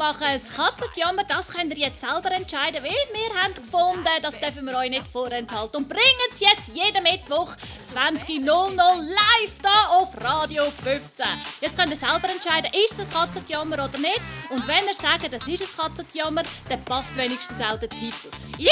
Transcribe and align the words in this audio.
machen. 0.00 0.26
Das 0.32 0.56
Katzenjammer, 0.56 1.24
das 1.24 1.52
könnt 1.52 1.70
ihr 1.76 1.86
jetzt 1.86 2.00
selber 2.00 2.32
entscheiden, 2.32 2.82
weil 2.82 2.90
wir 2.90 3.42
haben 3.42 3.52
gefunden, 3.54 4.08
das 4.22 4.40
dürfen 4.40 4.64
wir 4.64 4.74
euch 4.78 4.88
nicht 4.88 5.06
vorenthalten. 5.06 5.76
Und 5.76 5.88
bringen 5.88 6.28
es 6.32 6.40
jetzt 6.40 6.68
jeden 6.74 7.02
Mittwoch 7.02 7.54
20.00 7.94 8.46
live 8.46 9.58
da 9.62 9.88
auf 9.98 10.16
Radio 10.24 10.64
15. 10.64 11.26
Jetzt 11.60 11.76
könnt 11.76 11.90
ihr 11.90 11.96
selber 11.96 12.30
entscheiden, 12.30 12.70
ist 12.84 12.98
das 12.98 13.12
Katzenjammer 13.12 13.74
oder 13.84 13.98
nicht. 13.98 14.22
Und 14.48 14.66
wenn 14.66 14.86
ihr 14.86 14.94
sagt, 14.94 15.30
das 15.30 15.46
ist 15.46 15.62
ein 15.62 15.68
Katzenjammer, 15.76 16.42
dann 16.70 16.82
passt 16.86 17.14
wenigstens 17.16 17.60
auch 17.60 17.78
der 17.78 17.90
Titel. 17.90 18.30
Yeah! 18.58 18.70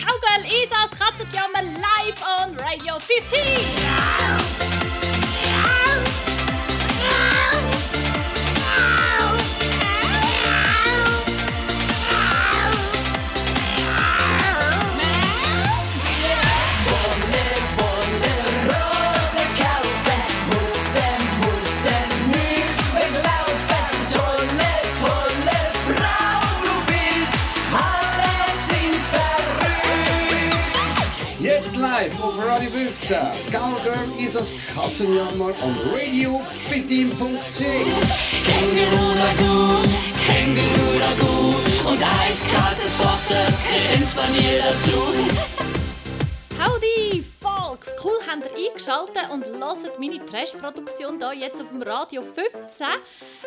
Cowgirl 0.00 0.46
Isas 0.46 0.98
Katzenjammer 0.98 1.62
live 1.62 2.16
on 2.40 2.56
Radio 2.56 2.98
15. 2.98 4.71
Radio 32.52 32.70
15. 32.70 33.16
Skullgirl 33.46 34.26
ist 34.26 34.34
das 34.34 34.52
Katzenjammer 34.74 35.54
on 35.62 35.74
Radio 35.90 36.38
15.10. 36.68 37.64
Känguru 38.44 39.06
Ragout, 39.18 39.88
Känguru 40.26 40.98
Ragout 41.00 41.90
und 41.90 41.98
eiskaltes 41.98 42.98
Wasser, 42.98 43.42
das 43.46 43.58
grinst 43.64 44.16
bei 44.16 44.28
mir 44.28 44.58
dazu. 44.64 45.00
Howdy, 46.62 47.24
Folks! 47.72 47.96
Cool, 48.04 48.18
habt 48.28 48.52
ihr 48.52 48.68
eingeschaltet 48.68 49.30
und 49.30 49.46
hört 49.46 49.98
meine 49.98 50.26
Trash-Produktion 50.26 51.18
hier 51.18 51.46
jetzt 51.46 51.62
auf 51.62 51.70
dem 51.70 51.80
Radio 51.80 52.22
15. 52.22 52.86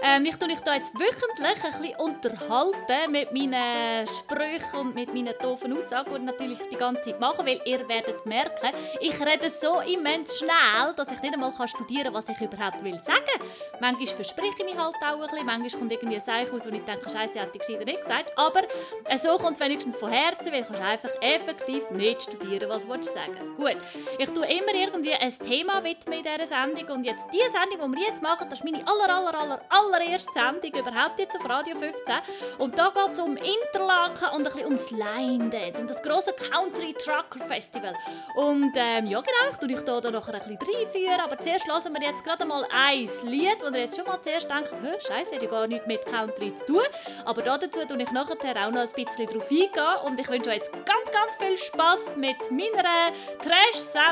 Ähm, 0.02 0.26
ich 0.26 0.36
tue 0.38 0.50
euch 0.50 0.58
hier 0.64 0.74
jetzt 0.74 0.94
wöchentlich 0.96 1.64
ein 1.64 1.72
bisschen 1.72 1.96
unterhalten 2.00 3.12
mit 3.12 3.32
meinen 3.32 4.08
Sprüchen 4.08 4.80
und 4.80 4.96
mit 4.96 5.14
meinen 5.14 5.34
doofen 5.42 5.78
Aussagen 5.78 6.12
und 6.12 6.26
natürlich 6.26 6.58
die 6.72 6.76
ganze 6.76 7.12
Zeit 7.12 7.20
machen, 7.20 7.46
weil 7.46 7.62
ihr 7.66 7.88
werdet 7.88 8.26
merken, 8.26 8.72
ich 9.00 9.20
rede 9.22 9.52
so 9.52 9.82
immens 9.82 10.40
schnell, 10.40 10.94
dass 10.96 11.12
ich 11.12 11.22
nicht 11.22 11.34
einmal 11.34 11.54
studieren 11.68 12.06
kann, 12.06 12.14
was 12.16 12.30
ich 12.30 12.42
überhaupt 12.42 12.84
will 12.84 12.98
sagen. 12.98 13.20
Manchmal 13.80 14.08
verspreche 14.08 14.54
ich 14.58 14.66
mich 14.66 14.78
halt 14.78 14.96
auch 14.96 15.22
ein 15.22 15.30
bisschen, 15.30 15.46
manchmal 15.46 15.80
kommt 15.80 15.92
irgendwie 15.92 16.16
ein 16.16 16.22
Zeichen 16.22 16.56
aus, 16.56 16.66
wo 16.66 16.70
ich 16.70 16.84
denke, 16.84 17.10
Scheiße, 17.10 17.40
hätte 17.40 17.52
ich 17.54 17.60
gescheiter 17.60 17.86
nicht 17.86 18.02
gesagt. 18.02 18.36
Aber 18.38 18.62
äh, 19.04 19.18
so 19.20 19.38
kommt 19.38 19.58
es 19.58 19.60
wenigstens 19.60 19.98
von 19.98 20.10
Herzen, 20.10 20.52
weil 20.52 20.62
ich 20.62 20.80
einfach 20.80 21.12
effektiv 21.22 21.92
nicht 21.92 22.24
studieren, 22.24 22.70
was 22.70 22.88
du 22.88 23.04
sagen. 23.04 23.56
Gut, 23.58 23.78
ich 24.18 24.25
tue 24.34 24.46
immer 24.46 24.74
irgendwie 24.74 25.14
ein 25.14 25.40
Thema 25.40 25.84
widmen 25.84 26.20
in 26.20 26.24
dieser 26.24 26.48
Sendung. 26.48 26.98
Und 26.98 27.04
jetzt 27.04 27.28
die 27.32 27.50
Sendung, 27.50 27.92
die 27.92 27.98
wir 28.00 28.08
jetzt 28.08 28.22
machen, 28.22 28.48
das 28.50 28.60
ist 28.60 28.66
meine 28.66 28.86
aller, 28.88 29.14
aller, 29.14 29.40
aller, 29.40 29.62
allererste 29.70 30.32
Sendung 30.34 30.72
überhaupt 30.80 31.20
jetzt 31.20 31.36
auf 31.38 31.50
Radio 31.50 31.78
15 31.78 32.16
und 32.60 32.78
da 32.78 32.90
geht 32.90 33.14
es 33.14 33.20
um 33.20 33.38
Interlaken 33.38 34.30
und 34.34 34.38
ein 34.38 34.44
bisschen 34.44 34.66
ums 34.66 34.92
Line 34.92 35.50
Dance, 35.50 35.82
um 35.82 35.88
das 35.88 36.02
große 36.02 36.34
Country 36.34 36.94
Trucker 36.94 37.46
Festival. 37.46 37.94
Und 38.36 38.74
ähm, 38.76 39.08
ja 39.08 39.22
genau, 39.22 39.50
ich 39.50 39.58
tue 39.58 39.74
euch 39.74 39.84
da, 39.84 40.02
da 40.02 40.12
nachher 40.12 40.36
ein 40.36 40.58
bisschen 40.58 40.58
reinführen, 40.58 41.20
aber 41.20 41.40
zuerst 41.40 41.68
hören 41.68 41.94
wir 41.94 42.08
jetzt 42.08 42.24
gerade 42.24 42.46
mal 42.46 42.66
ein 42.72 43.10
Lied, 43.24 43.58
wo 43.62 43.74
ihr 43.74 43.82
jetzt 43.82 43.96
schon 43.96 44.06
mal 44.06 44.22
zuerst 44.22 44.50
denkt, 44.50 44.74
Scheiße, 45.08 45.36
hat 45.36 45.42
ja 45.42 45.50
gar 45.50 45.68
nichts 45.68 45.88
mit 45.88 46.06
Country 46.06 46.54
zu 46.56 46.66
tun, 46.66 46.84
aber 47.26 47.42
dazu 47.42 47.68
tue 47.68 48.02
ich 48.02 48.12
nachher 48.12 48.36
auch 48.66 48.72
noch 48.72 48.82
ein 48.82 49.06
bisschen 49.06 49.28
drauf 49.28 49.50
eingehen. 49.52 50.06
Und 50.06 50.20
ich 50.20 50.30
wünsche 50.30 50.50
euch 50.50 50.58
jetzt 50.58 50.72
ganz, 50.72 51.12
ganz 51.12 51.36
viel 51.38 51.58
Spaß 51.58 52.18
mit 52.18 52.52
meiner 52.52 53.12
Trash-Sendung, 53.42 54.05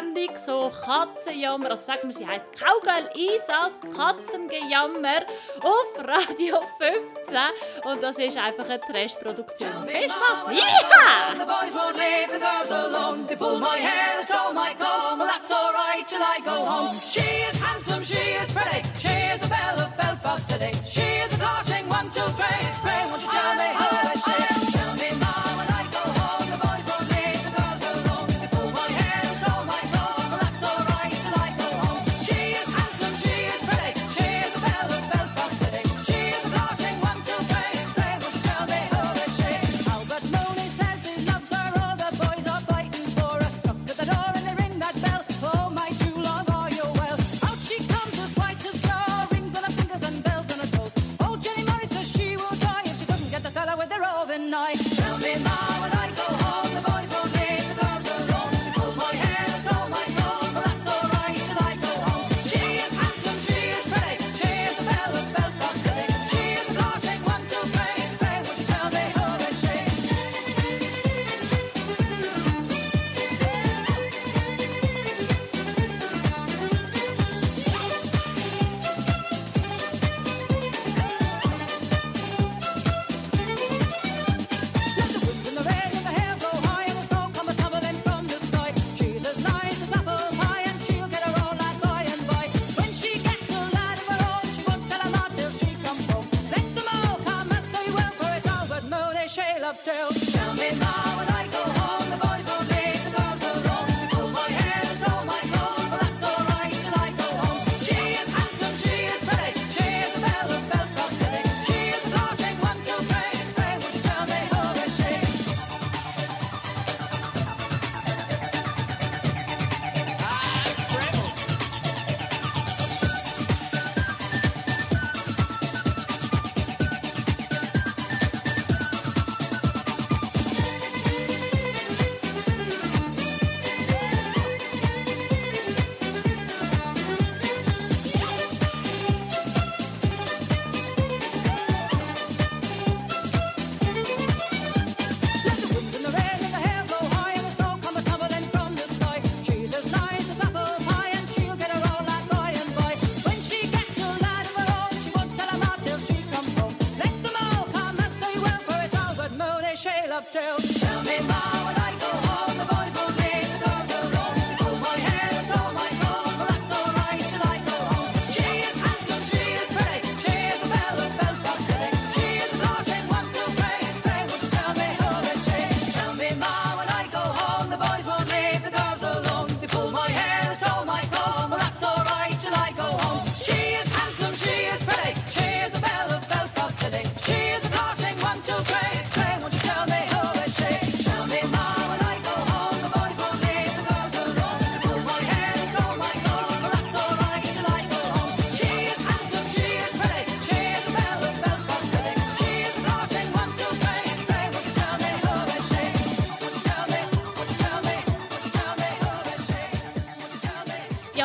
so 0.46 0.70
Katzenjammer, 0.70 1.72
also 1.72 1.86
sagen 1.86 2.02
wir, 2.04 2.14
sie 2.14 2.28
heisst 2.28 2.46
Cowgirl 2.58 3.10
Isas 3.16 3.80
Katzengejammer 3.96 5.22
auf 5.62 6.08
Radio 6.08 6.62
15 6.78 7.38
und 7.84 8.02
das 8.02 8.18
ist 8.18 8.38
einfach 8.38 8.66
eine 8.66 8.82
Trash-Produktion. 8.82 9.88
Viel 9.88 10.10
Spaß! 10.10 10.52
Ja! 10.52 11.36
The 11.38 11.46
boys 11.46 11.76
won't 11.76 11.96
leave 11.96 12.32
the 12.32 12.40
girls 12.40 12.72
alone. 12.72 13.28
They 13.28 13.36
pull 13.36 13.60
my 13.60 13.78
hair, 13.78 14.18
they 14.18 14.24
stole 14.24 14.54
my 14.54 14.74
comb. 14.78 15.20
Well, 15.20 15.28
that's 15.28 15.52
alright 15.52 16.06
till 16.08 16.22
I 16.22 16.40
go 16.44 16.52
home. 16.52 16.94
She 16.94 17.22
is 17.22 17.62
handsome, 17.62 18.04
she 18.04 18.36
is 18.42 18.52
pretty. 18.52 18.82
She 18.98 19.14
is 19.34 19.40
the 19.40 19.50
belle 19.50 19.80
of 19.80 19.96
Belfast 19.98 20.48
City. 20.48 20.72
She 20.86 21.06
is 21.24 21.36
a 21.36 21.40
courting 21.40 21.88
one, 21.90 22.10
two, 22.10 22.26
three. 22.34 22.66
Pray, 22.82 23.02
won't 23.10 23.24
you 23.24 23.30
tell 23.32 23.56
me 23.56 23.70
how 23.74 24.13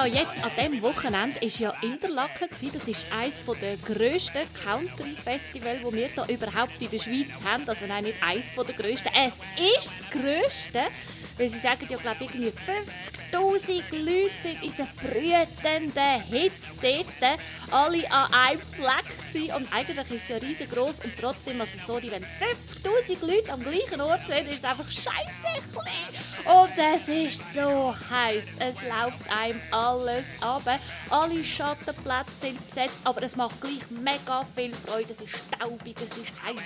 jetzt 0.08 0.44
an 0.44 0.50
diesem 0.56 0.82
Wochenende 0.82 1.36
war 1.36 1.48
ja 1.48 1.72
Interlaken. 1.82 2.48
Das 2.50 2.62
ist 2.62 3.06
eines 3.12 3.44
der 3.44 3.76
grössten 3.76 4.40
Country-Festivals, 4.64 5.78
die 5.82 5.92
wir 5.92 6.08
hier 6.08 6.36
überhaupt 6.36 6.80
in 6.80 6.90
der 6.90 6.98
Schweiz 6.98 7.32
haben. 7.44 7.68
Also 7.68 7.86
nein, 7.86 8.04
nicht 8.04 8.22
eines 8.22 8.46
der 8.54 8.74
grössten. 8.74 9.08
Es 9.14 9.34
ist 9.80 10.00
das 10.00 10.10
grösste, 10.10 10.80
weil 11.38 11.48
sie 11.48 11.58
sagen 11.58 11.86
ja, 11.88 11.96
glaube 11.96 12.24
irgendwie 12.24 12.52
50'000 13.32 13.82
Leute 13.92 14.34
sind 14.42 14.62
in 14.62 14.74
der 14.76 14.88
brütenden 14.96 16.22
Hitze 16.30 16.74
dort. 16.82 17.40
Alle 17.70 18.10
an 18.10 18.32
einem 18.32 18.60
Fleck 18.60 19.28
gewesen. 19.32 19.54
Und 19.54 19.72
eigentlich 19.72 20.10
ist 20.10 20.22
es 20.22 20.28
ja 20.28 20.36
riesengroß 20.36 21.00
und 21.00 21.12
trotzdem, 21.18 21.60
also 21.60 21.78
sorry, 21.78 22.10
wenn 22.10 22.24
50'000 22.24 23.26
Leute 23.26 23.52
am 23.52 23.62
gleichen 23.62 24.00
Ort 24.00 24.26
sind, 24.26 24.48
ist 24.48 24.58
es 24.58 24.64
einfach 24.64 24.90
scheiße 24.90 25.68
klein. 25.72 26.54
Und 26.56 26.72
es 26.94 27.08
ist 27.08 27.54
so 27.54 27.94
heiß. 28.10 28.44
Es 28.58 28.76
läuft 28.82 29.30
einem 29.30 29.60
alles 29.70 30.26
ab. 30.40 30.62
Alle 31.10 31.44
Schattenplätze 31.44 32.32
sind 32.40 32.66
besetzt, 32.66 32.98
aber 33.04 33.22
es 33.22 33.36
macht 33.36 33.60
gleich 33.60 33.90
mega 33.90 34.42
viel 34.56 34.74
Freude. 34.74 35.12
Es 35.12 35.20
ist 35.20 35.36
staubig, 35.36 35.96
es 35.96 36.16
ist 36.16 36.32
heiß. 36.44 36.62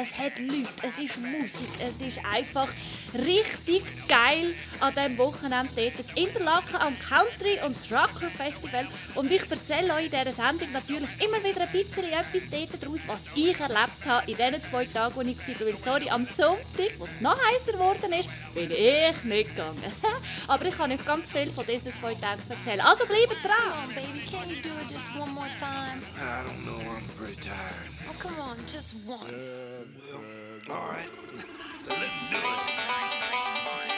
Es 0.00 0.18
hat 0.18 0.38
Leute, 0.38 0.68
es 0.82 0.98
ist 0.98 1.18
Musik, 1.18 1.68
es 1.80 2.00
ist 2.00 2.24
einfach 2.24 2.68
richtig 3.14 3.82
geil 4.06 4.54
an 4.80 4.94
diesem 4.94 5.18
Wochenende 5.18 5.70
dort. 5.74 6.16
In 6.16 6.28
Interlaken 6.28 6.76
am 6.76 6.96
Country- 6.98 7.58
und 7.64 7.76
Trucker 7.88 8.30
Festival. 8.30 8.86
Und 9.14 9.30
ich 9.30 9.50
erzähle 9.50 9.94
euch 9.94 10.04
in 10.04 10.10
dieser 10.10 10.32
Sendung 10.32 10.70
natürlich 10.72 11.08
immer 11.20 11.42
wieder 11.42 11.62
ein 11.62 11.72
bisschen 11.72 12.04
etwas 12.04 12.42
dort 12.50 12.82
daraus, 12.82 13.00
was 13.08 13.20
ich 13.34 13.58
erlebt 13.58 14.06
habe 14.06 14.30
in 14.30 14.36
diesen 14.36 14.62
zwei 14.62 14.84
Tagen, 14.84 15.16
wo 15.16 15.20
ich 15.22 15.38
war. 15.38 15.66
Weil, 15.66 15.76
sorry, 15.76 16.10
am 16.10 16.24
Sonntag, 16.24 16.92
wo 16.98 17.04
es 17.04 17.20
noch 17.20 17.38
heißer 17.38 17.72
geworden 17.72 18.12
ist, 18.12 18.30
bin 18.54 18.70
ich 18.70 19.24
nicht 19.24 19.50
gegangen. 19.50 19.82
Aber 20.48 20.64
ich 20.64 20.76
kann 20.76 20.92
euch 20.92 21.04
ganz 21.04 21.30
viel 21.30 21.50
von 21.50 21.66
diesen 21.66 21.94
zwei 21.96 22.14
Tagen 22.14 22.42
erzählen. 22.48 22.80
Also 22.80 23.06
bleibt 23.06 23.42
dran! 23.42 23.72
Come 23.72 23.82
on, 23.82 23.94
baby, 23.94 24.24
can 24.26 24.48
you 24.48 24.56
do 24.62 24.70
it 24.80 24.90
just 24.90 25.14
one 25.16 25.32
more 25.32 25.48
time? 25.58 26.02
I 26.16 26.44
don't 26.46 26.64
know, 26.64 26.78
I'm 26.90 27.04
pretty 27.16 27.40
tired. 27.40 27.88
Oh, 28.08 28.14
come 28.18 28.38
on, 28.40 28.56
just 28.66 28.94
once. 29.06 29.64
Well, 30.12 30.76
all 30.76 30.88
right. 30.88 31.08
Let's 31.90 32.18
do 32.30 32.36
it. 32.36 33.97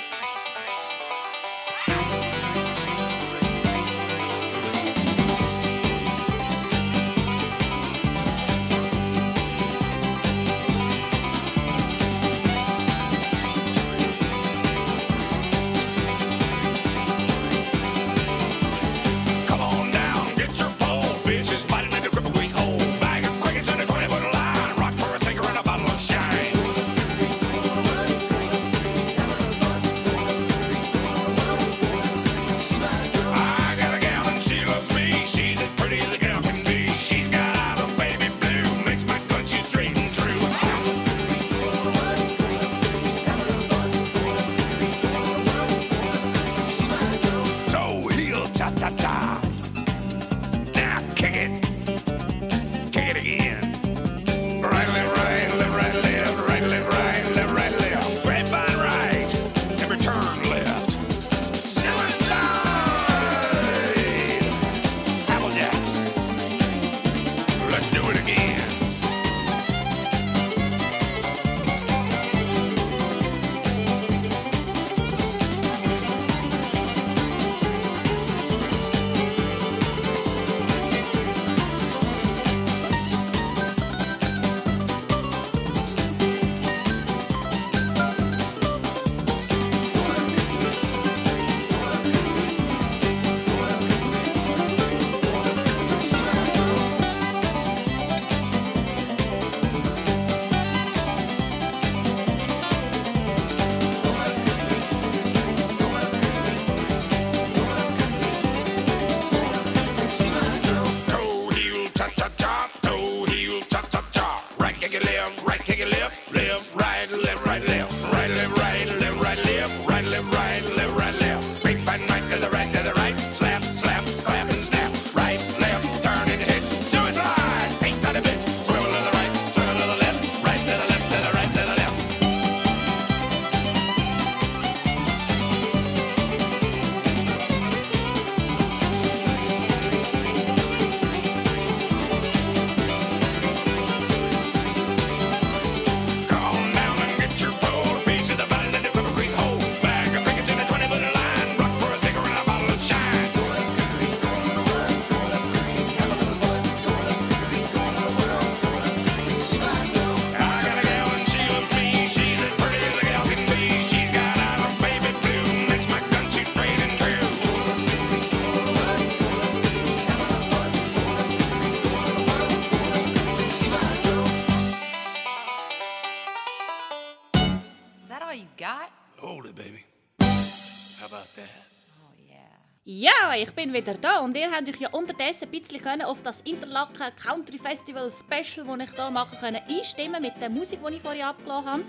Bin 183.71 183.87
wieder 183.87 183.95
da 183.95 184.21
und 184.21 184.37
ihr 184.37 184.51
habt 184.51 184.69
euch 184.69 184.81
ja 184.81 184.89
unterdessen 184.91 185.45
ein 185.45 185.61
bisschen 185.61 186.03
auf 186.03 186.23
das 186.23 186.41
Interlaken 186.43 187.15
Country 187.17 187.59
Festival 187.59 188.11
Special, 188.11 188.67
das 188.67 188.91
ich 188.91 188.97
hier 188.97 189.11
machen 189.11 189.57
einstimmen 189.69 190.23
mit 190.23 190.33
der 190.41 190.51
Musik, 190.51 190.81
die 190.87 190.95
ich 190.95 191.03
vorhin 191.03 191.23
abgelassen 191.23 191.67
habe. 191.67 191.85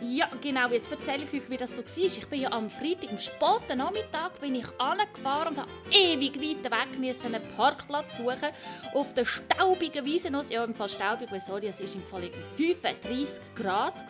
Ja, 0.00 0.28
genau, 0.40 0.68
jetzt 0.68 0.90
erzähle 0.90 1.22
ich 1.22 1.32
euch, 1.32 1.48
wie 1.48 1.56
das 1.56 1.76
so 1.76 1.82
war. 1.82 1.96
Ich 1.96 2.26
bin 2.26 2.40
ja 2.40 2.52
am 2.52 2.68
Freitag, 2.68 3.10
am 3.10 3.18
späten 3.18 3.78
Nachmittag, 3.78 4.40
bin 4.40 4.54
ich 4.54 4.66
angefahren 4.78 5.54
und 5.54 5.60
habe 5.60 5.70
ewig 5.90 6.36
weit 6.36 6.64
weg 6.64 6.98
müssen 6.98 7.34
einen 7.34 7.46
Parkplatz 7.56 8.16
suchen 8.16 8.50
auf 8.92 9.14
der 9.14 9.24
staubigen 9.24 10.04
Wiese. 10.04 10.30
Ja, 10.50 10.64
im 10.64 10.74
Fall 10.74 10.88
staubig, 10.88 11.30
weil 11.30 11.40
sorry, 11.40 11.68
es 11.68 11.80
war 11.80 11.94
im 11.94 12.06
Fall 12.06 12.24
irgendwie 12.24 12.74
35 12.74 13.54
Grad. 13.54 14.04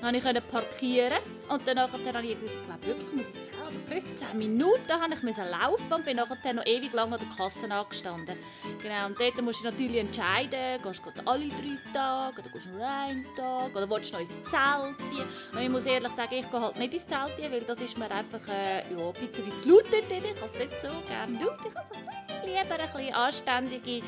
Dann 0.00 0.20
konnte 0.20 0.38
ich 0.38 0.48
parkieren 0.48 1.18
Und 1.48 1.66
dann 1.66 1.78
habe 1.80 1.98
ich, 1.98 2.30
ich 2.30 2.66
glaube 2.66 2.86
wirklich 2.86 3.12
müssen 3.12 3.32
10 3.42 3.54
oder 3.54 4.00
15 4.00 4.38
Minuten 4.38 4.92
habe 4.92 5.14
ich 5.14 5.22
müssen 5.22 5.48
laufen 5.50 5.92
und 5.92 6.04
bin 6.04 6.16
nachher 6.16 6.52
noch 6.52 6.66
ewig 6.66 6.92
lang 6.92 7.12
an 7.12 7.18
der 7.18 7.36
Kasse 7.36 7.70
angestanden. 7.70 8.36
Genau, 8.82 9.06
und 9.06 9.18
dort 9.18 9.40
musst 9.42 9.60
du 9.60 9.64
natürlich 9.64 9.98
entscheiden, 9.98 10.82
gehst 10.82 11.02
du 11.04 11.10
alle 11.24 11.48
drei 11.48 11.78
Tage 11.92 12.42
oder 12.42 12.50
gehst 12.50 12.66
du 12.66 12.70
nur 12.70 12.86
einen 12.86 13.26
Tag 13.34 13.74
oder 13.74 13.90
willst 13.90 14.12
du 14.12 14.18
noch 14.18 14.24
ins 14.24 14.50
Zelt? 14.50 15.05
Und 15.52 15.60
ich 15.60 15.68
muss 15.68 15.86
ehrlich 15.86 16.12
sagen, 16.12 16.34
ich 16.34 16.50
gehe 16.50 16.60
halt 16.60 16.76
nicht 16.78 16.94
ins 16.94 17.06
Zelt, 17.06 17.38
weil 17.38 17.60
das 17.60 17.80
ist 17.80 17.98
mir 17.98 18.10
einfach 18.10 18.46
äh, 18.48 18.78
ja, 18.90 19.06
ein 19.06 19.12
bisschen 19.12 19.58
zu 19.58 19.70
laut 19.70 19.84
drin. 19.90 20.24
Ich 20.24 20.42
habe 20.42 20.50
es 20.52 20.58
nicht 20.58 20.80
so 20.80 20.88
gerne 21.08 21.38
laut. 21.38 21.58
Ich 21.66 21.74
habe 21.76 22.46
lieber 22.46 22.80
ein 22.80 22.92
bisschen 22.92 23.14
anständige 23.14 24.02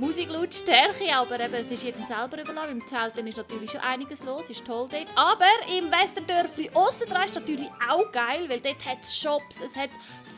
Musiklautstärke, 0.00 1.14
aber 1.14 1.38
eben, 1.40 1.52
es 1.52 1.70
ist 1.70 1.82
jedem 1.82 2.06
selber 2.06 2.40
überlassen. 2.40 2.80
Im 2.80 2.86
Zelt 2.86 3.18
ist 3.18 3.36
natürlich 3.36 3.70
schon 3.70 3.82
einiges 3.82 4.24
los, 4.24 4.48
ist 4.48 4.66
toll 4.66 4.88
dort. 4.90 5.06
Aber 5.14 5.44
im 5.76 5.90
Westerdörfli 5.90 6.70
aussen 6.72 7.06
dran 7.06 7.24
ist 7.24 7.34
natürlich 7.34 7.68
auch 7.86 8.10
geil, 8.10 8.48
weil 8.48 8.60
dort 8.60 8.82
hat 8.86 9.02
es 9.02 9.14
Shops, 9.14 9.60
es 9.60 9.76
hat 9.76 9.90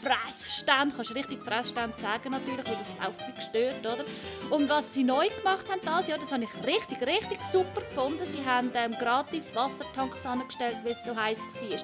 Fressstände, 0.02 0.92
kannst 0.96 1.14
richtig 1.14 1.44
Fressstände 1.44 1.96
sagen 1.96 2.32
natürlich, 2.32 2.66
weil 2.66 2.76
das 2.76 2.92
läuft 3.06 3.28
wie 3.28 3.32
gestört, 3.34 3.78
oder? 3.86 4.04
Und 4.50 4.68
was 4.68 4.94
sie 4.94 5.04
neu 5.04 5.28
gemacht 5.28 5.70
haben 5.70 5.80
das 5.84 6.08
Jahr, 6.08 6.18
das 6.18 6.32
habe 6.32 6.42
ich 6.42 6.66
richtig, 6.66 7.00
richtig 7.00 7.38
super 7.52 7.82
gefunden. 7.82 8.26
Sie 8.26 8.44
haben 8.44 8.72
ähm, 8.74 8.96
gratis 8.98 9.54
Wassertanks 9.54 10.26
angestellt, 10.26 10.78
weil 10.82 10.90
es 10.90 11.04
so 11.04 11.14
heiß 11.14 11.38
war. 11.38 11.78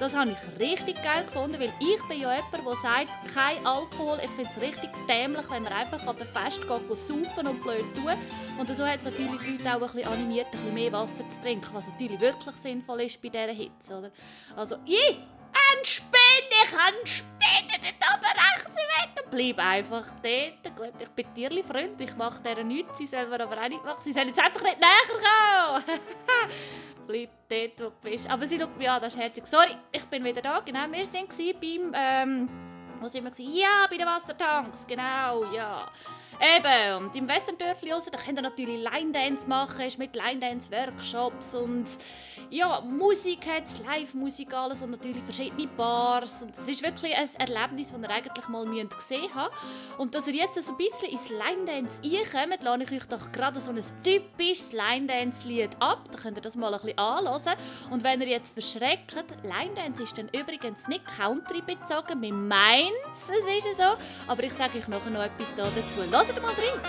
Das 0.00 0.16
habe 0.16 0.32
ich 0.32 0.60
richtig 0.60 1.00
geil 1.04 1.22
gefunden, 1.24 1.60
weil 1.60 1.72
ich 1.78 2.02
bin 2.08 2.18
ja 2.18 2.34
jemand, 2.34 2.66
der 2.66 2.74
sagt, 2.74 3.32
kein 3.32 3.64
Alkohol. 3.64 4.18
Ich 4.24 4.30
finde 4.32 4.50
es 4.50 4.60
richtig 4.60 4.90
dämlich, 5.08 5.48
wenn 5.48 5.62
man 5.62 5.72
einfach 5.74 6.04
an 6.04 6.16
der 6.16 6.26
Fest 6.26 6.66
geht, 6.66 6.88
saufen 7.24 7.46
und 7.46 7.60
blöd 7.60 7.84
tun. 7.94 8.12
Und 8.58 8.76
so 8.76 8.86
hat 8.86 8.98
es 8.98 9.04
natürlich 9.04 9.40
die 9.40 9.56
Leute 9.56 9.70
auch 9.70 9.74
ein 9.74 9.80
bisschen 9.80 10.12
animiert, 10.12 10.46
ein 10.46 10.50
bisschen 10.52 10.74
mehr 10.74 10.92
Wasser 10.92 11.28
zu 11.28 11.40
trinken, 11.40 11.70
was 11.72 11.86
natürlich 11.88 12.20
wirklich 12.20 12.54
sinnvoll 12.56 13.02
ist 13.02 13.20
bei 13.22 13.28
dieser 13.28 13.52
Hitze. 13.52 13.98
Oder? 13.98 14.10
Also, 14.56 14.76
ich, 14.86 15.16
ein 15.52 15.84
Spinne, 15.84 16.20
ich 16.64 16.78
einen 16.78 17.06
Spinne 17.06 17.80
dort 17.82 18.14
oben 18.14 18.26
rechts 18.26 18.76
im 18.76 19.16
Wetter. 19.16 19.28
Bleib 19.30 19.58
einfach 19.58 20.06
dort. 20.22 20.76
Gut, 20.76 21.02
ich 21.02 21.08
bin 21.10 21.34
Tierli-Freund, 21.34 22.00
ich 22.00 22.16
mache 22.16 22.42
deren 22.42 22.68
nichts, 22.68 22.98
sie 22.98 23.06
mir 23.06 23.40
aber 23.40 23.60
auch 23.60 23.68
nicht 23.68 23.84
machen. 23.84 24.00
Sie 24.02 24.12
sollen 24.12 24.28
jetzt 24.28 24.40
einfach 24.40 24.62
nicht 24.62 24.78
näher 24.78 25.84
kommen. 25.84 26.00
Bleib 27.06 27.30
dort, 27.48 27.80
wo 27.80 27.84
du 27.84 28.10
bist. 28.10 28.30
Aber 28.30 28.46
sie 28.46 28.58
schaut 28.58 28.76
mich 28.76 28.88
an, 28.88 29.00
das 29.00 29.14
ist 29.14 29.20
herzig. 29.20 29.46
Sorry, 29.46 29.76
ich 29.92 30.04
bin 30.04 30.24
wieder 30.24 30.42
da. 30.42 30.60
Genau, 30.60 30.86
wir 30.90 30.98
waren 30.98 31.60
beim... 31.60 31.92
Ähm, 31.94 32.69
wo 33.00 33.08
sind 33.08 33.24
wir? 33.24 33.30
gewesen? 33.30 33.52
Ja, 33.56 33.86
bei 33.88 33.96
den 33.96 34.06
Wassertanks, 34.06 34.86
genau, 34.86 35.44
ja. 35.52 35.90
Eben, 36.40 37.04
und 37.04 37.14
im 37.16 37.28
Westerndörfli 37.28 37.92
raus, 37.92 38.04
da 38.10 38.16
könnt 38.16 38.38
ihr 38.38 38.42
natürlich 38.42 38.82
Line-Dance 38.82 39.46
machen, 39.46 39.84
ist 39.84 39.98
mit 39.98 40.14
Line-Dance-Workshops 40.14 41.54
und 41.54 41.84
ja, 42.48 42.80
Musik 42.80 43.46
hat 43.46 43.64
Live-Musik 43.86 44.54
alles 44.54 44.80
und 44.80 44.90
natürlich 44.90 45.22
verschiedene 45.22 45.66
Bars 45.66 46.42
und 46.42 46.56
es 46.56 46.66
ist 46.66 46.82
wirklich 46.82 47.14
ein 47.14 47.28
Erlebnis, 47.38 47.92
das 47.92 48.00
ihr 48.00 48.10
eigentlich 48.10 48.48
mal 48.48 48.64
gesehen 48.64 49.34
haben 49.34 49.54
Und 49.98 50.14
dass 50.14 50.26
ihr 50.28 50.34
jetzt 50.34 50.62
so 50.62 50.72
ein 50.72 50.78
bisschen 50.78 51.10
ins 51.10 51.28
Line-Dance 51.28 52.00
reinkommt, 52.02 52.62
lade 52.62 52.84
ich 52.84 52.92
euch 52.92 53.06
doch 53.06 53.30
gerade 53.32 53.60
so 53.60 53.70
ein 53.70 53.82
typisches 54.02 54.72
Line-Dance-Lied 54.72 55.76
ab, 55.78 56.08
da 56.10 56.18
könnt 56.18 56.38
ihr 56.38 56.42
das 56.42 56.56
mal 56.56 56.72
ein 56.72 56.80
bisschen 56.80 56.98
anhören. 56.98 57.56
Und 57.90 58.02
wenn 58.02 58.20
ihr 58.22 58.28
jetzt 58.28 58.54
verschreckt, 58.54 59.14
Line-Dance 59.42 60.02
ist 60.02 60.16
dann 60.16 60.28
übrigens 60.28 60.88
nicht 60.88 61.04
Country 61.06 61.60
bezogen, 61.60 62.22
wir 62.22 62.32
es 63.14 63.66
ist 63.66 63.76
so, 63.78 63.96
aber 64.26 64.42
ich 64.44 64.52
sage 64.52 64.78
euch 64.78 64.88
nachher 64.88 65.10
noch 65.10 65.22
etwas 65.22 65.54
da 65.56 65.64
dazu. 65.64 66.00
Mal 66.10 66.52
rein! 66.54 66.80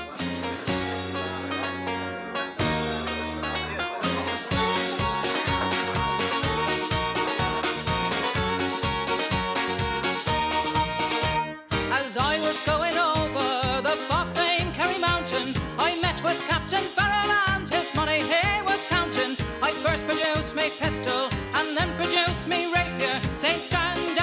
As 11.94 12.18
I 12.18 12.40
was 12.42 12.64
going 12.66 12.98
over 12.98 13.82
the 13.82 13.96
far-famed 14.08 14.74
Kerry 14.74 15.00
Mountain, 15.00 15.56
I 15.80 16.00
met 16.02 16.22
with 16.24 16.40
Captain 16.48 16.80
Farrell 16.80 17.32
and 17.54 17.70
his 17.70 17.94
money 17.96 18.20
he 18.20 18.62
was 18.64 18.88
counting. 18.90 19.38
I 19.62 19.72
first 19.72 20.06
produced 20.06 20.56
me 20.56 20.70
pistol 20.80 21.30
and 21.56 21.78
then 21.78 21.90
produced 21.96 22.48
me 22.48 22.72
rapier, 22.74 23.20
saying 23.36 23.60
stand 23.60 24.21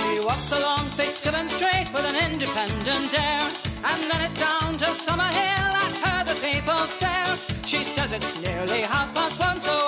She 0.00 0.20
walks 0.20 0.52
along 0.52 0.84
face 0.96 1.20
given 1.22 1.48
straight 1.48 1.88
with 1.94 2.04
an 2.04 2.30
independent 2.30 3.18
air 3.18 3.40
and 3.84 4.08
lets 4.08 4.40
down 4.40 4.76
to 4.76 4.86
summer 4.86 5.24
hill 5.24 5.72
at 5.84 5.94
her 6.04 6.24
the 6.24 6.34
papers 6.44 6.98
down 6.98 7.36
She 7.64 7.78
says 7.78 8.12
it's 8.12 8.42
nearly 8.42 8.82
half 8.82 9.14
past 9.14 9.40
one, 9.40 9.60
so 9.60 9.87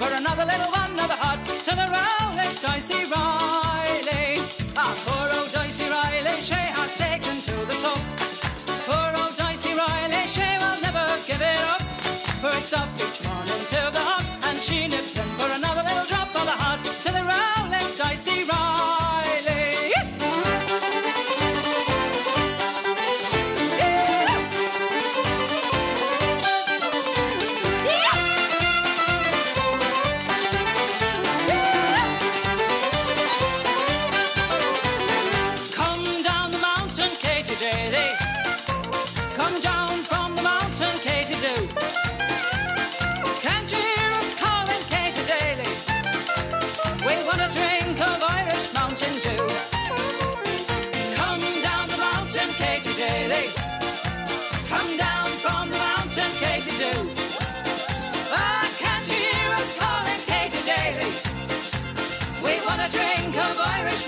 for 0.00 0.16
another 0.16 0.46
little 0.46 0.72
one, 0.72 0.90
another 0.96 1.18
hot 1.20 1.36
to 1.44 1.72
the 1.76 1.84
Rowlett 1.92 2.56
Dicey 2.64 3.04
Riley. 3.12 4.40
Ah, 4.72 4.88
poor 5.04 5.26
old 5.36 5.52
Dicey 5.52 5.92
Riley, 5.92 6.36
she 6.40 6.56
has 6.56 6.96
taken 6.96 7.36
to 7.44 7.56
the 7.68 7.76
soap. 7.76 8.00
Poor 8.88 9.10
old 9.20 9.36
Dicey 9.36 9.76
Riley, 9.76 10.24
she 10.24 10.48
will 10.56 10.80
never 10.80 11.04
give 11.28 11.42
it 11.44 11.62
up. 11.68 11.84
For 12.40 12.48
it's 12.48 12.72
up 12.72 12.88
each 12.96 13.20
morning 13.28 13.62
to 13.76 13.80
the 13.92 14.02
hop, 14.08 14.24
and 14.48 14.56
she 14.64 14.88
nips 14.88 15.20
in 15.20 15.28
for 15.36 15.50
another 15.60 15.84
little 15.84 16.08
drop 16.08 16.32
of 16.32 16.44
the 16.48 16.56
hot 16.64 16.80
to 17.04 17.08
the 17.12 17.24
Rowlett 17.30 17.90
Dicey 18.00 18.48
Riley. 18.48 18.79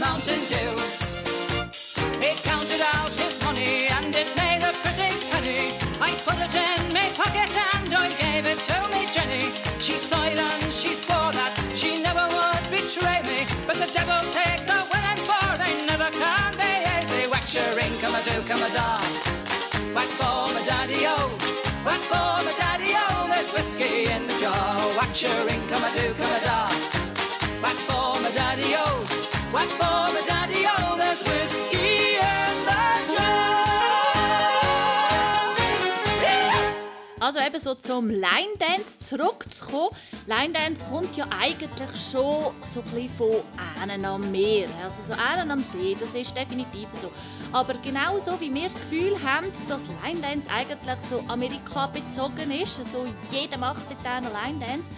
Mountain 0.00 0.40
Dew. 0.49 0.72
Counted 2.42 2.82
out 2.94 3.12
his 3.14 3.38
money 3.44 3.88
and 3.99 4.14
it 4.14 4.28
made 4.37 4.62
a 4.62 4.72
pretty 4.82 5.11
penny. 5.30 5.72
I 6.00 6.11
put 6.25 6.38
it 6.38 6.54
in 6.54 6.92
my 6.94 7.06
pocket 7.16 7.52
and 7.75 7.92
I 7.92 8.08
gave 8.20 8.46
it 8.46 8.58
to 8.68 8.78
me 8.92 9.06
Jenny. 9.14 9.44
She 9.80 9.94
and 10.14 10.72
she 10.72 10.88
swore 10.94 11.32
that 11.32 11.52
she 11.75 12.02
never 12.02 12.25
would 12.28 12.64
betray 12.70 13.20
me. 13.26 13.44
But 13.66 13.76
the 13.76 13.90
devil 13.92 14.20
take 14.32 14.62
the 14.66 14.78
for 15.28 15.58
they 15.58 15.75
never 15.87 16.11
can 16.11 16.56
be 16.56 16.72
your 17.54 17.76
ring, 17.76 17.92
come 18.00 18.14
a 18.14 18.22
do, 18.25 18.32
come 18.49 18.62
a 18.62 18.70
da. 18.72 18.96
Whack 19.92 20.08
for 20.16 20.49
my 20.54 20.62
daddy-o, 20.64 21.12
oh. 21.12 21.28
whack 21.84 22.00
for 22.08 22.40
my 22.46 22.52
daddy-o, 22.56 22.96
oh. 22.96 23.28
there's 23.28 23.52
whiskey 23.52 24.08
in 24.08 24.26
the 24.26 24.37
jar. 24.40 24.78
Your 25.20 25.44
ring, 25.44 25.61
come 25.68 25.84
a 25.84 25.90
do, 25.92 26.14
come 26.16 26.32
a 26.32 26.40
da. 26.40 26.64
Whack 27.61 27.76
for 27.84 28.16
my 28.25 28.30
daddy-o, 28.32 28.80
oh. 28.80 29.04
whack 29.04 29.41
jar. 33.14 33.42
Also 37.23 37.38
eben 37.38 37.61
so 37.61 37.75
zum 37.76 38.09
Line 38.09 38.56
Dance 38.59 38.99
zurückzukommen. 38.99 39.90
Line 40.26 40.52
Dance 40.52 40.85
kommt 40.87 41.16
ja 41.16 41.26
eigentlich 41.38 41.90
schon 42.11 42.52
so 42.64 42.80
ein 42.80 42.90
bisschen 42.90 43.11
von 43.11 43.30
einem 43.80 44.04
am 44.04 44.30
Meer, 44.32 44.68
also 44.82 45.02
so 45.02 45.12
einem 45.12 45.50
am 45.52 45.62
See, 45.62 45.97
das 46.00 46.14
ist 46.16 46.37
definitiv 46.37 46.88
so. 47.00 47.12
Aber 47.52 47.75
genauso 47.75 48.40
wie 48.40 48.52
wir 48.52 48.64
das 48.64 48.75
Gefühl 48.75 49.16
haben, 49.23 49.47
dass 49.68 49.82
Line 50.02 50.21
Dance 50.21 50.50
eigentlich 50.50 50.99
so 51.09 51.23
Amerika 51.28 51.87
bezogen 51.87 52.50
ist, 52.50 52.85
so 52.90 53.06
jeder 53.30 53.59
macht 53.59 53.87
dort 53.88 54.04
einen 54.04 54.32
Line 54.32 54.59
Dance, 54.59 54.90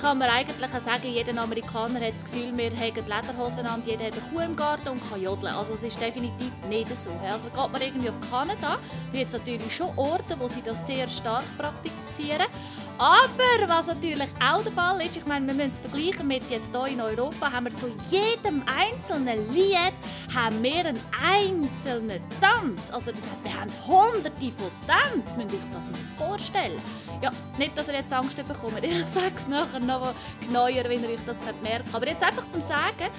kann 0.00 0.18
man 0.18 0.28
eigentlich 0.28 0.70
sagen, 0.70 1.06
jeder 1.06 1.40
Amerikaner 1.40 2.00
hat 2.00 2.14
das 2.14 2.24
Gefühl, 2.24 2.56
wir 2.56 2.70
haben 2.70 2.94
Lederhosen 2.94 3.66
an, 3.66 3.82
jeder 3.84 4.06
hat 4.06 4.12
eine 4.12 4.22
Kuh 4.22 4.40
im 4.40 4.56
Garten 4.56 4.88
und 4.88 5.10
kann 5.10 5.22
jodeln. 5.22 5.54
Also 5.54 5.74
es 5.74 5.82
ist 5.82 6.00
definitiv 6.00 6.52
nicht 6.68 6.88
so. 6.96 7.10
Also 7.30 7.48
geht 7.48 7.72
man 7.72 7.80
irgendwie 7.80 8.08
auf 8.08 8.20
Kanada, 8.30 8.56
da 8.60 8.78
gibt 9.12 9.26
es 9.26 9.32
natürlich 9.32 9.74
schon 9.74 9.96
Orte, 9.96 10.36
wo 10.38 10.48
sie 10.48 10.62
das 10.62 10.86
sehr 10.86 11.08
stark 11.08 11.44
praktizieren. 11.56 12.46
Aber 12.98 13.68
was 13.68 13.86
natürlich 13.86 14.28
auch 14.44 14.62
der 14.62 14.72
Fall 14.72 15.00
ist, 15.02 15.16
ich 15.16 15.24
meine, 15.24 15.46
wir 15.46 15.54
müssen 15.54 15.70
es 15.70 15.78
vergleichen 15.78 16.26
mit 16.26 16.50
jetzt 16.50 16.74
hier 16.74 16.86
in 16.88 17.00
Europa, 17.00 17.52
haben 17.52 17.66
wir 17.66 17.76
zu 17.76 17.86
jedem 18.10 18.64
einzelnen 18.66 19.54
Lied 19.54 19.92
haben 20.34 20.60
wir 20.62 20.86
einen 20.86 21.00
einzelnen 21.24 22.20
Tanz. 22.40 22.90
Also 22.90 23.12
das 23.12 23.30
heißt, 23.30 23.44
wir 23.44 23.54
haben 23.54 23.70
hunderte 23.86 24.52
von 24.52 24.70
Tanz, 24.88 25.36
müsst 25.36 25.52
ihr 25.52 25.58
euch 25.58 25.72
das 25.72 25.90
mal 25.90 26.00
vorstellen. 26.28 26.80
Ja, 27.20 27.32
nicht, 27.56 27.76
dass 27.76 27.88
ihr 27.88 27.94
jetzt 27.94 28.12
Angst 28.12 28.36
bekommt, 28.36 28.78
ich 28.82 29.04
sage 29.06 29.32
es 29.34 29.48
nachher 29.48 29.80
noch 29.80 30.14
genauer, 30.40 30.84
wenn 30.84 31.02
ihr 31.02 31.10
euch 31.10 31.24
das 31.26 31.36
könnt. 31.40 31.94
Aber 31.94 32.06
jetzt 32.06 32.22
einfach 32.22 32.48
zum 32.48 32.60
Sagen, 32.62 33.10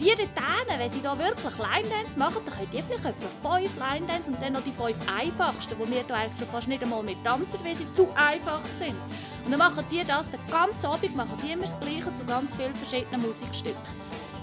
die 0.00 0.14
dort 0.16 0.78
wenn 0.78 0.90
sie 0.90 1.00
da 1.00 1.16
wirklich 1.18 1.58
Line 1.58 1.88
Dance 1.88 2.18
machen, 2.18 2.38
dann 2.44 2.54
könnt 2.54 2.74
ihr 2.74 2.82
vielleicht 2.82 3.04
etwa 3.04 3.56
fünf 3.56 3.78
Line 3.78 4.06
Dance 4.06 4.30
und 4.30 4.42
dann 4.42 4.54
noch 4.54 4.62
die 4.62 4.72
fünf 4.72 4.96
einfachsten, 5.06 5.78
wo 5.78 5.88
wir 5.88 6.02
da 6.08 6.14
eigentlich 6.14 6.38
schon 6.38 6.48
fast 6.48 6.68
nicht 6.68 6.82
einmal 6.82 7.02
mit 7.02 7.22
tanzen, 7.22 7.58
weil 7.62 7.76
sie 7.76 7.92
zu 7.92 8.08
einfach 8.14 8.60
sind. 8.78 8.96
Und 9.44 9.50
dann 9.50 9.58
machen 9.58 9.84
die 9.90 10.02
das 10.04 10.30
den 10.30 10.40
ganzen 10.50 10.86
Abend, 10.86 11.14
machen 11.14 11.38
die 11.42 11.52
immer 11.52 11.62
das 11.62 11.78
Gleiche 11.78 12.14
zu 12.14 12.24
ganz 12.24 12.54
vielen 12.54 12.74
verschiedenen 12.74 13.22
Musikstücken. 13.22 13.76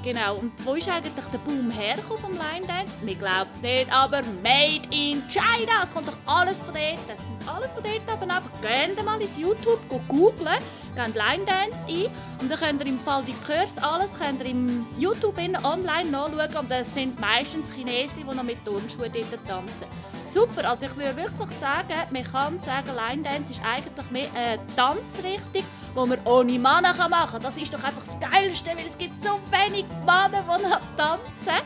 Genau, 0.02 0.36
und 0.38 0.54
wo 0.66 0.76
ist 0.76 0.88
eigentlich 0.88 1.26
der 1.26 1.40
Boom 1.40 1.70
hergekommen 1.72 2.22
vom 2.22 2.32
Line 2.32 2.66
Dance? 2.66 2.98
Mir 3.04 3.16
glaubt 3.16 3.54
es 3.54 3.62
nicht, 3.62 3.92
aber 3.92 4.22
Made 4.42 4.88
in 4.92 5.22
China! 5.28 5.84
Es 5.84 5.94
kommt 5.94 6.08
doch 6.08 6.18
alles 6.26 6.62
von 6.62 6.74
dort. 6.74 7.00
Es 7.14 7.22
kommt 7.22 7.50
alles 7.50 7.72
von 7.74 7.84
dort 7.84 8.10
aber 8.10 8.34
aber 8.34 8.50
geht 8.62 9.04
mal 9.04 9.22
ins 9.22 9.38
YouTube, 9.38 9.80
go 9.90 10.00
googlen, 10.08 10.58
gebt 10.96 11.16
Line 11.16 11.46
Dance 11.46 11.86
ein 11.88 12.06
und 12.40 12.50
dann 12.50 12.60
könnt 12.60 12.82
ihr 12.82 12.88
im 12.88 13.00
Fall 13.00 13.24
die 13.24 13.34
Kurs 13.46 13.78
alles 13.78 14.18
könnt 14.18 14.42
ihr 14.42 14.52
im 14.52 14.88
YouTube 14.98 15.38
in, 15.38 15.58
online 15.58 16.10
nachschauen 16.10 16.56
und 16.56 16.72
das 16.72 16.94
sind 16.94 17.20
meistens 17.20 17.74
Chinesen, 17.74 18.24
die 18.30 18.36
noch 18.36 18.44
mit 18.44 18.64
Turnschuhen 18.64 19.12
dort 19.12 19.48
tanzen. 19.48 19.88
Super, 20.30 20.70
also 20.70 20.86
ich 20.86 20.96
würde 20.96 21.16
wirklich 21.16 21.58
sagen, 21.58 21.96
man 22.12 22.24
kann 22.24 22.62
sagen, 22.62 22.92
Line 22.96 23.24
Dance 23.24 23.52
ist 23.52 23.62
eigentlich 23.66 24.12
mehr 24.12 24.28
eine 24.36 24.60
Tanzrichtung, 24.76 25.64
die 25.64 25.64
man 25.96 26.20
ohne 26.24 26.52
Männer 26.52 26.94
machen 27.10 27.32
kann. 27.32 27.42
Das 27.42 27.58
ist 27.58 27.74
doch 27.74 27.84
einfach 27.84 28.04
das 28.06 28.16
Geilste, 28.20 28.70
weil 28.70 28.86
es 28.86 28.96
gibt 28.96 29.24
so 29.24 29.40
wenig 29.50 29.86
Männer, 30.06 30.44
die 30.48 30.98
tanzen. 30.98 31.64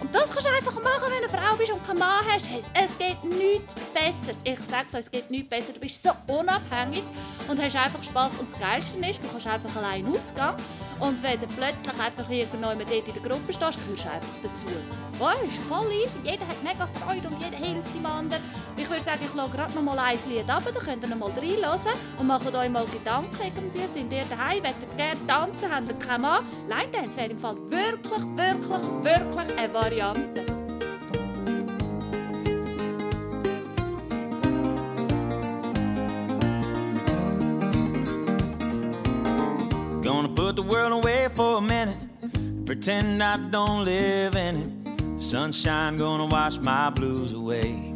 Und 0.00 0.14
das 0.14 0.30
kannst 0.30 0.46
du 0.46 0.52
einfach 0.52 0.74
machen, 0.82 1.04
wenn 1.08 1.22
du 1.22 1.34
eine 1.34 1.46
Frau 1.48 1.56
bist 1.56 1.72
und 1.72 1.82
keinen 1.82 1.98
Mann 1.98 2.22
hast. 2.30 2.50
Hey, 2.50 2.60
Es 2.74 2.98
geht 2.98 3.24
nichts 3.24 3.74
Besseres. 3.94 4.38
Ich 4.44 4.58
sage 4.58 4.84
es 4.88 4.94
euch, 4.94 5.00
es 5.00 5.10
geht 5.10 5.30
nichts 5.30 5.48
besser. 5.48 5.72
Du 5.72 5.80
bist 5.80 6.02
so 6.02 6.10
unabhängig 6.26 7.04
und 7.48 7.58
hast 7.62 7.74
einfach 7.74 8.02
Spass. 8.02 8.32
Und 8.38 8.52
das 8.52 8.60
Geilste 8.60 8.98
ist, 8.98 9.22
du 9.22 9.28
kannst 9.28 9.46
einfach 9.46 9.74
allein 9.76 10.06
ausgehen. 10.06 10.52
Und 11.00 11.22
wenn 11.22 11.40
du 11.40 11.46
plötzlich 11.46 12.00
einfach 12.00 12.30
irgendjemand 12.30 12.80
dort 12.80 13.08
in 13.08 13.14
der 13.14 13.22
Gruppe 13.22 13.52
stehst, 13.52 13.78
gehörst 13.84 14.04
du 14.04 14.10
einfach 14.10 14.38
dazu. 14.42 14.66
Wow, 15.18 15.34
ist 15.46 15.58
voll 15.58 15.90
easy. 15.92 16.18
Jeder 16.22 16.46
hat 16.46 16.62
mega 16.62 16.86
Freude 16.86 17.28
und 17.28 17.38
jeder 17.38 17.56
hilft 17.56 17.94
dem 17.94 18.06
anderen. 18.06 18.42
Ich 18.76 18.88
würde 18.88 19.02
sagen, 19.02 19.20
ich 19.24 19.34
lasse 19.34 19.50
gerade 19.50 19.74
noch 19.74 19.82
mal 19.82 19.98
ein 19.98 20.18
Lied 20.28 20.48
ab, 20.48 20.62
dann 20.64 20.74
könnt 20.74 21.02
ihr 21.02 21.08
noch 21.08 21.18
mal 21.18 21.30
reinhören 21.30 21.98
und 22.18 22.26
macht 22.26 22.54
euch 22.54 22.68
mal 22.68 22.86
Gedanken. 22.86 23.30
Irgendwie 23.42 23.92
sind 23.92 24.12
ihr 24.12 24.24
daheim, 24.24 24.62
wollt 24.62 24.74
ihr 24.80 24.96
gerne 24.96 25.26
tanzen, 25.26 25.74
habt 25.74 25.88
ihr 25.88 25.94
keinen 25.94 26.22
Mann. 26.22 26.44
Line 26.68 26.90
Dance 26.90 27.16
wäre 27.16 27.30
im 27.30 27.38
Fall 27.38 27.56
wirklich, 27.70 28.22
wirklich, 28.36 29.04
wirklich 29.04 29.58
eine 29.58 29.74
Variante. 29.74 30.43
Put 40.34 40.56
the 40.56 40.62
world 40.62 40.92
away 40.92 41.28
for 41.32 41.58
a 41.58 41.60
minute. 41.60 41.96
Pretend 42.66 43.22
I 43.22 43.36
don't 43.50 43.84
live 43.84 44.34
in 44.34 44.56
it. 44.56 45.22
Sunshine 45.22 45.96
gonna 45.96 46.26
wash 46.26 46.58
my 46.58 46.90
blues 46.90 47.32
away. 47.32 47.92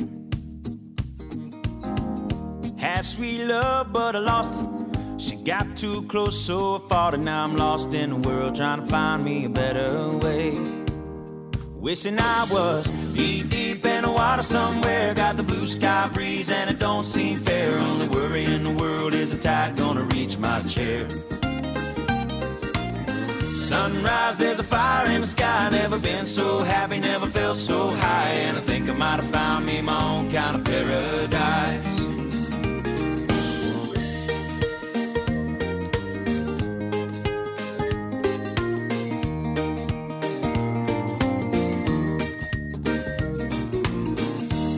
Had 2.79 3.05
sweet 3.05 3.44
love, 3.44 3.92
but 3.92 4.14
I 4.14 4.20
lost 4.20 4.62
it. 4.62 5.20
She 5.20 5.37
got 5.37 5.77
too 5.77 6.03
close, 6.03 6.40
so 6.40 6.77
I 6.77 6.88
fought 6.88 7.14
it. 7.14 7.20
Now 7.20 7.44
I'm 7.44 7.57
lost 7.57 7.92
in 7.94 8.11
the 8.11 8.29
world, 8.29 8.55
trying 8.55 8.83
to 8.83 8.87
find 8.87 9.24
me 9.24 9.46
a 9.46 9.48
better 9.48 10.16
way. 10.18 10.57
Wishing 11.74 12.18
I 12.18 12.46
was 12.51 12.90
deep, 13.14 13.48
deep 13.48 13.85
in 13.85 14.03
the 14.03 14.12
water 14.12 14.42
somewhere. 14.42 15.14
Got 15.14 15.37
the 15.37 15.42
blue 15.42 15.66
sky 15.66 16.09
breeze, 16.12 16.51
and 16.51 16.70
it 16.70 16.79
don't 16.79 17.05
seem 17.05 17.38
fair. 17.38 17.79
Only 17.79 18.09
worry 18.09 18.44
in 18.44 18.62
the 18.64 18.74
world 18.83 19.14
is 19.14 19.35
the 19.35 19.42
tide 19.42 19.77
gonna 19.77 20.05
reach 20.05 20.38
my 20.38 20.61
chair. 20.62 21.09
Sunrise, 23.68 24.38
there's 24.38 24.59
a 24.61 24.62
fire 24.62 25.11
in 25.11 25.20
the 25.20 25.26
sky. 25.26 25.68
Never 25.70 25.98
been 25.98 26.24
so 26.24 26.61
happy, 26.61 27.00
never 27.00 27.26
felt 27.26 27.59
so 27.59 27.88
high. 27.88 28.31
And 28.31 28.57
I 28.57 28.61
think 28.61 28.88
I 28.88 28.94
might 28.94 29.20
have 29.20 29.31
found 29.31 29.66
me 29.66 29.83
my 29.83 30.02
own 30.04 30.31
kind 30.31 30.57
of 30.57 30.64
paradise. 30.64 32.00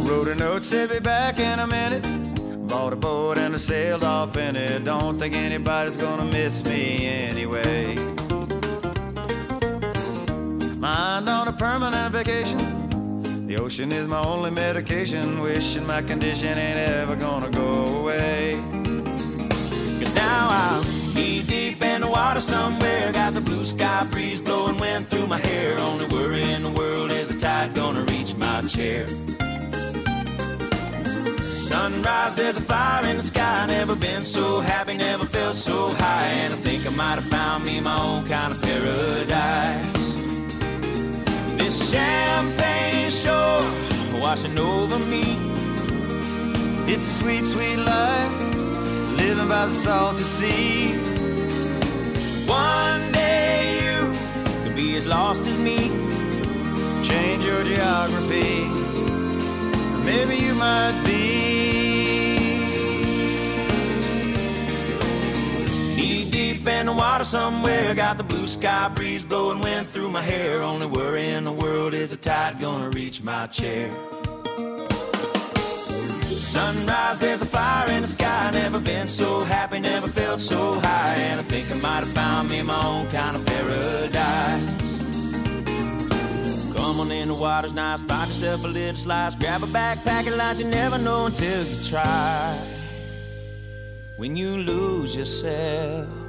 Wrote 0.05 0.27
a 0.27 0.35
note, 0.35 0.65
said 0.65 0.91
be 0.91 0.99
back 0.99 1.39
in 1.39 1.61
a 1.61 1.67
minute. 1.69 2.03
Bought 2.67 2.93
a 2.93 2.97
boat 2.97 3.39
and 3.39 3.55
I 3.55 3.59
sailed 3.59 4.03
off 4.03 4.37
in 4.37 4.57
it. 4.57 4.83
Don't 4.83 5.17
think 5.17 5.37
anybody's 5.37 5.97
gonna 5.97 6.25
miss 6.25 6.65
me 6.65 7.07
anyway. 7.07 8.20
Mind 10.91 11.29
on 11.29 11.47
a 11.47 11.53
permanent 11.53 12.13
vacation. 12.13 12.59
The 13.47 13.57
ocean 13.59 13.93
is 13.93 14.09
my 14.09 14.21
only 14.25 14.51
medication. 14.51 15.41
Wishing 15.41 15.87
my 15.87 16.03
condition 16.03 16.59
ain't 16.59 16.81
ever 16.99 17.15
gonna 17.15 17.49
go 17.49 17.71
away. 18.01 18.59
Cause 20.01 20.15
now 20.17 20.49
I'm 20.51 20.83
knee 21.15 21.43
deep 21.43 21.81
in 21.81 22.01
the 22.01 22.11
water 22.11 22.41
somewhere. 22.41 23.13
Got 23.13 23.35
the 23.35 23.41
blue 23.41 23.65
sky 23.65 24.05
breeze 24.11 24.41
blowing 24.41 24.79
wind 24.79 25.07
through 25.07 25.29
my 25.29 25.39
hair. 25.39 25.79
Only 25.79 26.07
worry 26.07 26.43
in 26.55 26.65
the 26.65 26.73
world 26.73 27.13
is 27.13 27.29
the 27.29 27.39
tide 27.39 27.73
gonna 27.73 28.03
reach 28.13 28.35
my 28.35 28.61
chair. 28.63 29.07
Sunrise, 31.71 32.35
there's 32.35 32.57
a 32.57 32.67
fire 32.73 33.07
in 33.07 33.17
the 33.17 33.23
sky. 33.23 33.67
Never 33.69 33.95
been 33.95 34.25
so 34.25 34.59
happy, 34.59 34.97
never 34.97 35.25
felt 35.25 35.55
so 35.55 35.95
high. 36.03 36.27
And 36.43 36.53
I 36.53 36.57
think 36.57 36.85
I 36.85 36.91
might 36.91 37.19
have 37.21 37.31
found 37.39 37.65
me 37.65 37.81
my 37.81 37.97
own 37.97 38.27
kind 38.27 38.53
of 38.53 38.61
paradise. 38.61 40.00
This 41.71 41.93
champagne 41.93 43.11
shore 43.11 43.63
washing 44.21 44.59
over 44.59 44.99
me. 45.07 45.23
It's 46.93 47.07
a 47.07 47.23
sweet, 47.23 47.45
sweet 47.45 47.77
life, 47.77 48.33
living 49.17 49.47
by 49.47 49.67
the 49.67 49.71
salty 49.71 50.25
sea. 50.25 50.95
One 52.49 53.13
day 53.13 53.79
you 53.85 54.13
could 54.65 54.75
be 54.75 54.97
as 54.97 55.07
lost 55.07 55.43
as 55.47 55.57
me. 55.61 55.79
Change 57.09 57.47
your 57.47 57.63
geography, 57.63 58.67
maybe 60.05 60.43
you 60.45 60.57
might 60.57 61.01
be. 61.07 61.90
Deep 66.61 66.69
in 66.69 66.87
the 66.87 66.93
water 66.93 67.25
somewhere. 67.25 67.95
Got 67.95 68.19
the 68.19 68.25
blue 68.25 68.47
sky 68.47 68.89
breeze 68.89 69.25
blowing 69.25 69.61
wind 69.61 69.89
through 69.89 70.11
my 70.11 70.23
hair. 70.23 70.63
Only 70.63 70.87
worry 70.87 71.29
in 71.31 71.45
the 71.45 71.53
world 71.53 71.95
is 71.95 72.11
the 72.11 72.17
tide 72.17 72.61
gonna 72.61 72.91
reach 72.91 73.23
my 73.23 73.47
chair. 73.47 73.91
Sunrise, 76.27 77.21
there's 77.21 77.43
a 77.43 77.47
fire 77.47 77.91
in 77.91 78.03
the 78.03 78.09
sky. 78.09 78.51
Never 78.53 78.81
been 78.81 79.07
so 79.07 79.45
happy, 79.45 79.79
never 79.81 80.09
felt 80.09 80.41
so 80.41 80.81
high. 80.81 81.15
And 81.15 81.41
I 81.41 81.43
think 81.43 81.71
I 81.71 81.75
might 81.81 82.05
have 82.05 82.13
found 82.13 82.49
me 82.49 82.63
my 82.63 82.83
own 82.87 83.07
kind 83.09 83.37
of 83.37 83.45
paradise. 83.45 84.99
Come 86.75 87.01
on 87.01 87.13
in, 87.13 87.29
the 87.29 87.35
water's 87.35 87.75
nice. 87.75 88.01
Find 88.03 88.29
yourself 88.29 88.65
a 88.65 88.69
little 88.69 88.97
slice. 88.97 89.35
Grab 89.35 89.63
a 89.63 89.67
backpack 89.67 90.27
and 90.27 90.37
lunch. 90.37 90.61
You 90.61 90.67
never 90.67 90.99
know 90.99 91.27
until 91.27 91.63
you 91.63 91.77
try. 91.89 92.59
when 94.17 94.37
you 94.37 94.59
lose 94.59 95.17
yourself. 95.17 96.20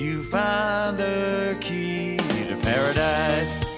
You 0.00 0.22
find 0.22 0.96
the 0.96 1.58
key 1.60 2.16
to 2.16 2.56
paradise. 2.62 3.69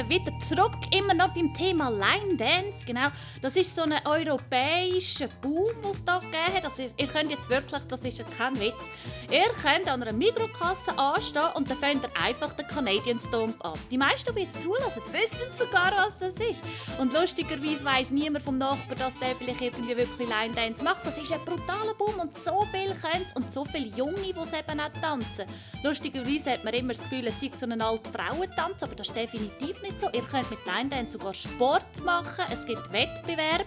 Eben 0.00 0.08
wieder 0.08 0.38
zurück, 0.38 0.76
immer 0.94 1.14
noch 1.14 1.28
beim 1.28 1.52
Thema 1.52 1.90
Line 1.90 2.36
Dance. 2.36 2.84
Genau, 2.86 3.08
das 3.42 3.56
ist 3.56 3.74
so 3.74 3.82
ein 3.82 3.94
europäischer 4.04 5.28
Boom, 5.40 5.72
den 5.82 5.90
es 5.90 6.04
da 6.04 6.18
gegeben 6.18 6.54
hat. 6.54 6.64
Also, 6.64 6.82
ihr, 6.82 7.06
könnt 7.06 7.30
jetzt 7.30 7.48
wirklich, 7.48 7.82
das 7.84 8.04
ist 8.04 8.24
kein 8.36 8.58
Witz, 8.60 8.90
ihr 9.30 9.48
könnt 9.62 9.90
an 9.90 10.02
einer 10.02 10.12
Mikrokasse 10.12 10.96
anstehen 10.98 11.48
und 11.54 11.70
dann 11.70 11.78
fängt 11.78 12.02
ihr 12.04 12.22
einfach 12.22 12.52
den 12.52 12.66
Canadian 12.66 13.18
Stomp 13.18 13.62
an. 13.64 13.74
Die 13.90 13.98
meisten, 13.98 14.34
die 14.34 14.42
jetzt 14.42 14.62
zulassen, 14.62 15.02
wissen 15.12 15.52
sogar, 15.52 15.92
was 15.96 16.16
das 16.18 16.34
ist. 16.40 16.62
Und 16.98 17.12
lustigerweise 17.12 17.84
weiss 17.84 18.10
niemand 18.10 18.44
vom 18.44 18.58
Nachbarn, 18.58 18.98
dass 18.98 19.18
der 19.18 19.36
vielleicht 19.36 19.60
irgendwie 19.60 19.96
wirklich 19.96 20.28
Line 20.28 20.54
Dance 20.54 20.82
macht. 20.82 21.04
Das 21.04 21.18
ist 21.18 21.32
ein 21.32 21.44
brutaler 21.44 21.94
Boom 21.94 22.18
und 22.20 22.38
so 22.38 22.66
viele 22.70 22.94
können 22.94 23.24
es 23.26 23.32
und 23.34 23.52
so 23.52 23.64
viele 23.64 23.88
Junge, 23.88 24.20
die 24.20 24.32
es 24.32 24.52
eben 24.52 24.80
auch 24.80 24.92
tanzen. 25.00 25.46
Lustigerweise 25.82 26.52
hat 26.52 26.64
man 26.64 26.74
immer 26.74 26.92
das 26.92 27.02
Gefühl, 27.02 27.26
es 27.26 27.40
sei 27.40 27.50
so 27.56 27.66
ein 27.66 27.80
alter 27.80 28.10
Frauentanz, 28.10 28.82
aber 28.82 28.94
das 28.94 29.08
ist 29.08 29.16
definitiv 29.16 29.82
nicht 29.82 29.89
so. 29.98 30.08
Ihr 30.12 30.22
könnt 30.22 30.50
mit 30.50 30.58
Line 30.66 31.08
sogar 31.08 31.32
Sport 31.32 32.04
machen, 32.04 32.44
es 32.52 32.66
gibt 32.66 32.92
Wettbewerbe. 32.92 33.64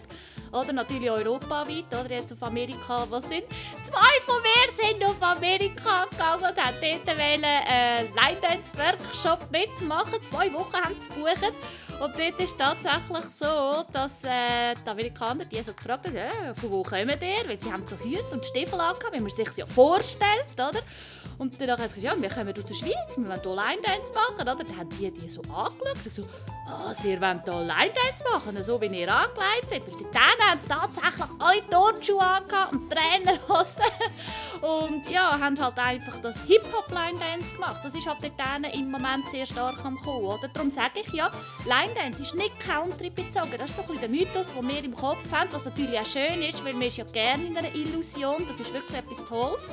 Oder 0.52 0.72
natürlich 0.72 1.10
europaweit, 1.10 1.86
oder 1.90 2.12
jetzt 2.12 2.32
auf 2.32 2.44
Amerika, 2.44 3.08
was 3.10 3.28
sind? 3.28 3.44
Zwei 3.84 4.22
von 4.24 4.36
mir 4.44 4.72
sind 4.76 5.04
auf 5.04 5.20
Amerika 5.20 6.06
gegangen 6.06 6.44
und 6.44 6.64
haben 6.64 6.78
dort 6.80 7.18
wollen, 7.18 7.44
äh, 7.44 8.04
Line 8.04 8.40
Dance 8.40 8.78
Workshop 8.78 9.50
mitmachen. 9.50 10.24
Zwei 10.26 10.54
Wochen 10.54 10.76
haben 10.76 10.96
sie 11.00 11.10
gebucht. 11.10 11.54
Und 12.00 12.14
dort 12.18 12.40
ist 12.40 12.58
tatsächlich 12.58 13.26
so, 13.34 13.84
dass 13.92 14.24
äh, 14.24 14.76
die 14.86 14.90
Amerikaner 14.90 15.46
die 15.46 15.62
so 15.62 15.74
gefragt 15.74 16.08
haben, 16.08 16.16
äh, 16.16 16.54
von 16.56 16.72
wo 16.72 16.84
kommen 16.84 17.10
ihr? 17.10 17.48
Weil 17.50 17.62
sie 17.62 17.72
haben 17.72 17.86
so 17.86 17.96
Hüte 17.98 18.30
und 18.32 18.46
Stiefel 18.46 18.80
angehabt, 18.80 19.14
wie 19.14 19.20
man 19.20 19.30
sich 19.30 19.50
ja 19.56 19.66
vorstellt, 19.66 20.54
oder? 20.54 20.82
Und 21.38 21.60
dann 21.60 21.72
haben 21.72 21.90
sie 21.90 22.02
gesagt, 22.02 22.04
ja, 22.04 22.22
wir 22.22 22.30
kommen 22.30 22.54
aus 22.56 22.66
der 22.66 22.74
Schweiz, 22.76 23.18
wir 23.18 23.28
wollen 23.28 23.42
hier 23.42 23.56
Line-Dance 23.56 24.14
machen, 24.14 24.42
oder? 24.42 24.56
Dann 24.56 24.78
haben 24.78 24.90
die 24.90 25.12
die 25.12 25.30
so 25.30 25.42
angeschaut, 25.42 25.98
und 26.06 26.12
so, 26.12 26.24
was, 26.68 27.04
ihr 27.06 27.20
wollt 27.20 27.44
hier 27.44 27.54
Line-Dance 27.54 28.24
machen, 28.32 28.64
so 28.64 28.80
wie 28.80 28.86
ihr 28.86 29.14
angelegt 29.14 29.70
seid? 29.70 29.82
Weil 29.88 29.98
die 29.98 30.20
haben 30.20 30.60
tatsächlich 30.68 31.26
alle 31.40 31.70
Turnschuhe 31.70 32.22
angehabt 32.22 32.74
und 32.74 32.90
Trainerhosen. 32.90 33.84
Und 34.62 35.10
ja, 35.10 35.38
haben 35.40 35.60
halt 35.60 35.78
einfach 35.78 36.22
das 36.22 36.44
Hip-Hop-Line-Dance 36.46 37.56
gemacht. 37.56 37.82
Das 37.84 37.94
ist 37.96 38.08
halt 38.08 38.20
dort 38.22 38.74
im 38.74 38.92
Moment 38.92 39.28
sehr 39.30 39.46
stark 39.46 39.84
am 39.84 39.98
kommen, 39.98 40.24
oder? 40.24 40.48
Darum 40.48 40.70
sage 40.70 41.02
ich 41.02 41.14
ja, 41.14 41.32
Line-Dance 41.84 42.22
ist 42.22 42.36
nicht 42.36 42.58
Country 42.60 43.10
bezogen. 43.10 43.52
Das 43.58 43.72
ist 43.72 43.86
so 43.86 43.94
ein 43.94 44.00
der 44.00 44.10
Mythos, 44.10 44.54
den 44.54 44.68
wir 44.68 44.84
im 44.84 44.94
Kopf 44.94 45.32
haben, 45.32 45.50
was 45.52 45.66
natürlich 45.66 46.00
auch 46.00 46.06
schön 46.06 46.42
ist, 46.42 46.64
weil 46.64 46.80
wir 46.80 46.88
ist 46.88 46.98
ja 46.98 47.04
gerne 47.04 47.46
in 47.46 47.58
einer 47.58 47.74
Illusion, 47.76 48.46
das 48.48 48.60
ist 48.60 48.74
wirklich 48.74 48.98
etwas 48.98 49.26
Tolles. 49.28 49.72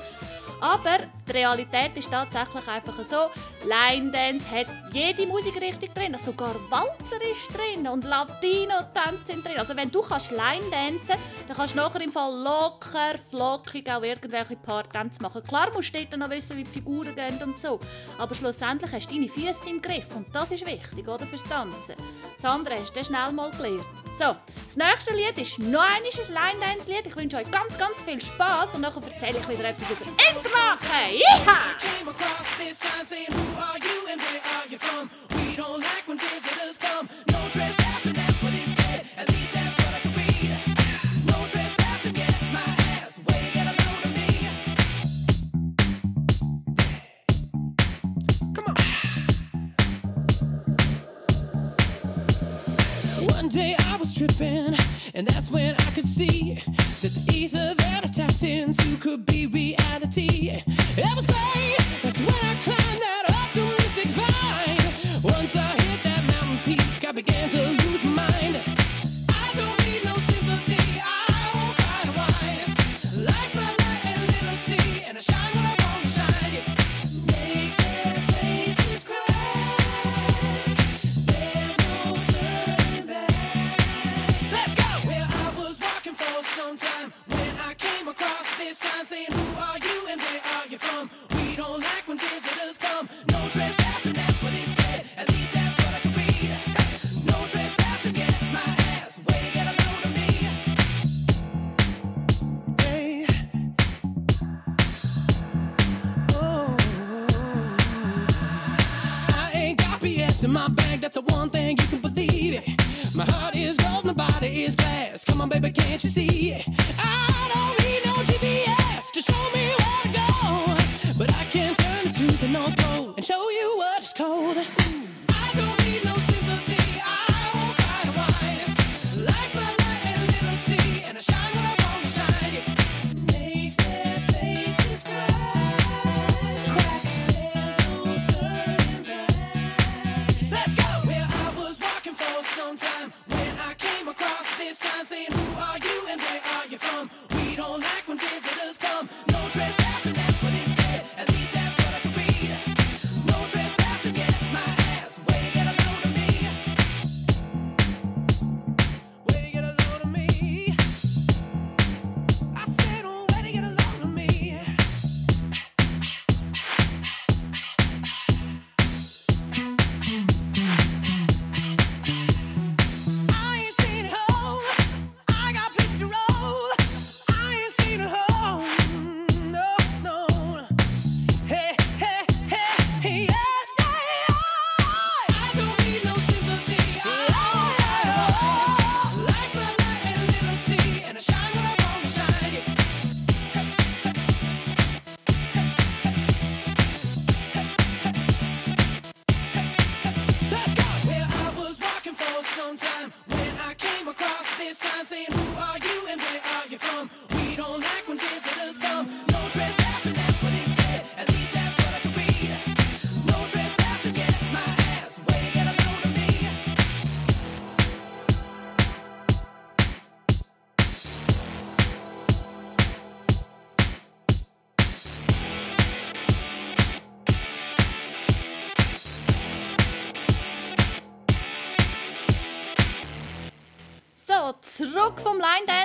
Aber 0.60 0.98
die 1.26 1.32
Realität 1.32 1.96
ist 1.96 2.10
tatsächlich 2.10 2.66
einfach 2.68 2.94
so, 3.04 3.30
Line 3.64 4.10
Dance 4.10 4.50
hat 4.50 4.66
jede 4.92 5.26
Musikrichtung 5.26 5.92
drin, 5.94 6.16
sogar 6.18 6.54
Walzer 6.70 7.20
ist 7.30 7.48
drin 7.56 7.86
und 7.88 8.04
Latino-Tanz 8.04 9.26
sind 9.26 9.44
drin. 9.44 9.58
Also 9.58 9.76
wenn 9.76 9.90
du 9.90 10.02
kannst 10.02 10.30
Line 10.30 10.64
dancen, 10.70 11.16
dann 11.46 11.56
kannst 11.56 11.74
du 11.74 11.78
nachher 11.78 12.00
im 12.00 12.12
Fall 12.12 12.32
locker, 12.42 13.18
flockig 13.18 13.88
auch 13.90 14.02
irgendwelche 14.02 14.56
Partänze 14.56 15.22
machen. 15.22 15.42
Klar 15.44 15.68
musst 15.72 15.94
du 15.94 16.04
dort 16.04 16.16
noch 16.18 16.30
wissen, 16.30 16.56
wie 16.56 16.64
die 16.64 16.70
Figuren 16.70 17.14
gehen 17.14 17.42
und 17.42 17.58
so, 17.58 17.80
aber 18.18 18.34
schlussendlich 18.34 18.92
hast 18.92 19.10
du 19.10 19.14
deine 19.14 19.28
Füße 19.28 19.70
im 19.70 19.80
Griff 19.80 20.14
und 20.14 20.34
das 20.34 20.50
ist 20.50 20.66
wichtig, 20.66 21.06
oder, 21.08 21.26
fürs 21.26 21.44
Tanzen. 21.44 21.94
Das 22.36 22.44
andere 22.44 22.80
hast 22.80 22.94
du 22.94 23.04
schnell 23.04 23.32
mal 23.32 23.50
gelernt. 23.50 23.86
So, 24.18 24.24
das 24.24 24.76
nächste 24.76 25.14
Lied 25.14 25.38
ist 25.38 25.58
noch 25.58 25.80
ein 25.80 26.02
Line-Dance-Lied. 26.02 27.06
Ich 27.06 27.16
wünsche 27.16 27.36
euch 27.36 27.50
ganz, 27.50 27.78
ganz 27.78 28.02
viel 28.02 28.20
Spaß 28.20 28.74
und 28.74 28.80
nachher 28.80 29.02
erzähle 29.02 29.38
ich 29.38 29.48
wieder 29.48 29.68
etwas 29.68 29.90
über 29.90 30.04
Intermarken. 30.50 31.20
Yeehaw! 31.20 31.78
came 31.78 32.08
across 32.08 32.56
this 32.56 32.78
sign 32.78 33.06
saying, 33.06 33.26
Who 33.30 33.60
are 33.60 33.78
you 33.78 34.06
and 34.10 34.20
where 34.20 34.40
are 34.56 34.66
you 34.68 34.78
from? 34.78 35.08
We 35.38 35.54
don't 35.54 35.78
like 35.80 36.08
when 36.08 36.18
visitors 36.18 36.76
come. 36.78 37.08
No 37.30 37.38
trespassing, 37.50 38.14
that's 38.14 38.42
what 38.42 38.52
it 38.52 38.68
said. 38.80 39.06
At 39.18 39.28
least 39.28 39.54
that's 39.54 39.76
what 39.78 39.94
I 39.94 40.00
could 40.00 40.16
read. 40.16 40.58
No 41.26 41.46
trespassing, 41.46 42.16
my 42.52 42.60
ass. 42.98 43.20
Way 43.26 43.38
to 43.46 43.52
get 43.54 43.66
a 43.66 43.74
load 43.78 44.04
of 44.06 44.12
me. 44.18 44.28
Come 48.56 48.66
on. 48.66 48.74
One 53.36 53.48
day 53.48 53.76
I 53.78 53.96
was 53.98 54.12
tripping, 54.14 54.74
and 55.14 55.26
that's 55.28 55.50
when 55.50 55.74
I 55.74 55.90
could 55.94 56.06
see 56.06 56.54
that 57.02 57.12
the 57.14 57.32
ether 57.32 57.74
that 57.74 58.00
I 58.04 58.08
tapped 58.08 58.42
into 58.42 58.96
could 58.98 59.26
be 59.26 59.29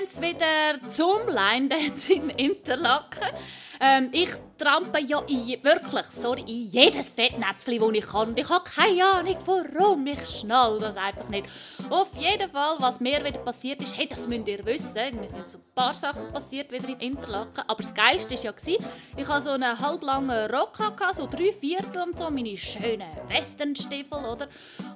Line 0.06 0.22
Dance 0.22 0.22
wieder 0.22 0.90
zum 0.90 1.28
Line 1.28 1.68
Dance 1.68 2.14
in 2.14 2.30
Interlaken. 2.30 3.28
Ähm, 3.80 4.10
ich 4.12 4.30
trampe 4.58 5.00
ja 5.02 5.20
in, 5.28 5.48
wirklich, 5.64 6.06
sorry, 6.12 6.42
in 6.42 6.70
jedes 6.70 7.10
Fettnäpfchen, 7.10 7.80
das 7.80 7.90
ich 7.94 8.08
kann. 8.08 8.34
Ich 8.36 8.50
habe 8.50 8.64
keine 8.64 9.06
Ahnung, 9.06 9.38
warum. 9.46 10.08
Ich 10.08 10.26
schnall 10.28 10.80
das 10.80 10.98
einfach 10.98 11.28
nicht. 11.30 11.48
Auf 11.90 12.16
jeden 12.18 12.50
Fall, 12.50 12.76
was 12.80 13.00
mir 13.00 13.24
wieder 13.24 13.40
passiert 13.40 13.82
ist, 13.82 13.98
hey, 13.98 14.08
das 14.08 14.28
müsst 14.28 14.48
ihr 14.48 14.66
wissen. 14.66 15.20
Mir 15.20 15.30
sind 15.30 15.48
so 15.48 15.58
ein 15.58 15.64
paar 15.74 15.94
Sachen 15.94 16.32
passiert 16.32 16.72
wieder 16.72 16.90
in 16.90 17.00
Interlaken. 17.00 17.64
Aber 17.68 17.82
das 17.82 17.94
Geilste 17.94 18.36
war 18.36 18.44
ja, 18.44 18.54
ich 19.18 19.28
hatte 19.28 19.42
so 19.42 19.52
einen 19.52 19.80
halblangen 19.80 20.52
Rock, 20.52 20.74
gehabt, 20.74 21.16
so 21.16 21.28
drei 21.28 21.52
Viertel 21.52 22.04
und 22.04 22.18
so, 22.18 22.30
meine 22.30 22.58
schönen 22.58 23.10
Westernstiefel, 23.28 24.18
oder? 24.26 24.48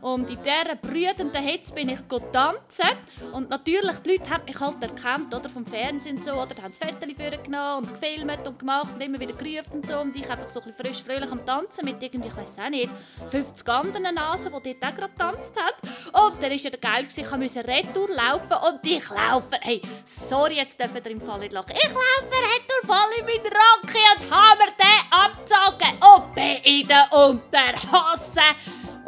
Und 0.02 0.30
in 0.30 0.38
dieser 0.42 0.76
brütenden 0.76 1.44
Hitze 1.44 1.74
bin 1.74 1.90
ich 1.90 2.00
tanzen. 2.32 2.90
Und 3.34 3.50
natürlich, 3.50 3.98
die 4.06 4.12
Leute 4.12 4.30
haben 4.30 4.46
mich 4.46 4.60
halt 4.60 4.82
erkannt, 4.82 5.34
oder? 5.34 5.50
Vom 5.50 5.66
Fernsehen 5.66 6.18
und 6.18 6.26
so, 6.26 6.34
oder? 6.34 6.54
Die 6.54 6.62
haben 6.62 6.74
das 6.78 6.78
Fotos 6.78 7.44
genommen 7.44 7.86
und 7.86 7.94
gefilmt 7.94 8.48
und 8.48 8.60
gemacht 8.60 8.94
und 8.94 9.02
immer 9.02 9.20
wieder 9.20 9.34
gerufen 9.50 9.74
und 9.74 9.88
so. 9.88 10.00
Und 10.00 10.16
ich 10.16 10.30
einfach 10.30 10.48
so 10.48 10.60
ein 10.60 10.68
bisschen 10.68 10.86
frisch, 10.86 11.04
fröhlich 11.04 11.32
am 11.32 11.46
Tanzen 11.46 11.86
mit 11.86 12.02
irgendwie, 12.02 12.30
ich 12.30 12.36
weiß 12.36 12.60
auch 12.60 12.70
nicht, 12.70 12.90
50 13.30 13.68
anderen 13.70 14.16
Nasen, 14.16 14.52
die 14.64 14.80
dort 14.80 14.92
auch 14.92 14.98
gerade 14.98 15.14
getanzt 15.14 15.56
hat. 15.60 15.76
Und 16.06 16.42
dann 16.42 16.52
war 16.52 16.58
ja 16.58 16.70
geil, 16.70 17.04
gewesen, 17.04 17.20
ich 17.22 17.38
musste 17.38 17.68
retour 17.68 18.10
laufen 18.10 18.58
und 18.68 18.86
ich 18.86 19.10
laufe, 19.10 19.58
hey, 19.62 19.82
sorry, 20.06 20.56
jetzt 20.56 20.80
dürfen 20.80 21.02
ihr 21.04 21.12
im 21.12 21.22
Fall 21.22 21.40
nicht 21.40 21.54
lachen. 21.54 21.76
Ich 21.76 21.90
laufe 21.90 22.32
retour 22.32 22.86
voll 22.86 23.20
in 23.20 23.26
meinen 23.26 23.46
Rocky 23.46 24.04
und 24.16 24.32
habe 24.32 24.60
mir 24.60 24.72
den 24.78 25.00
abgezogen 25.12 25.98
und 26.16 26.36
bin 26.36 26.58
in 26.64 26.88
der 26.88 27.08
Unterhose 27.12 28.42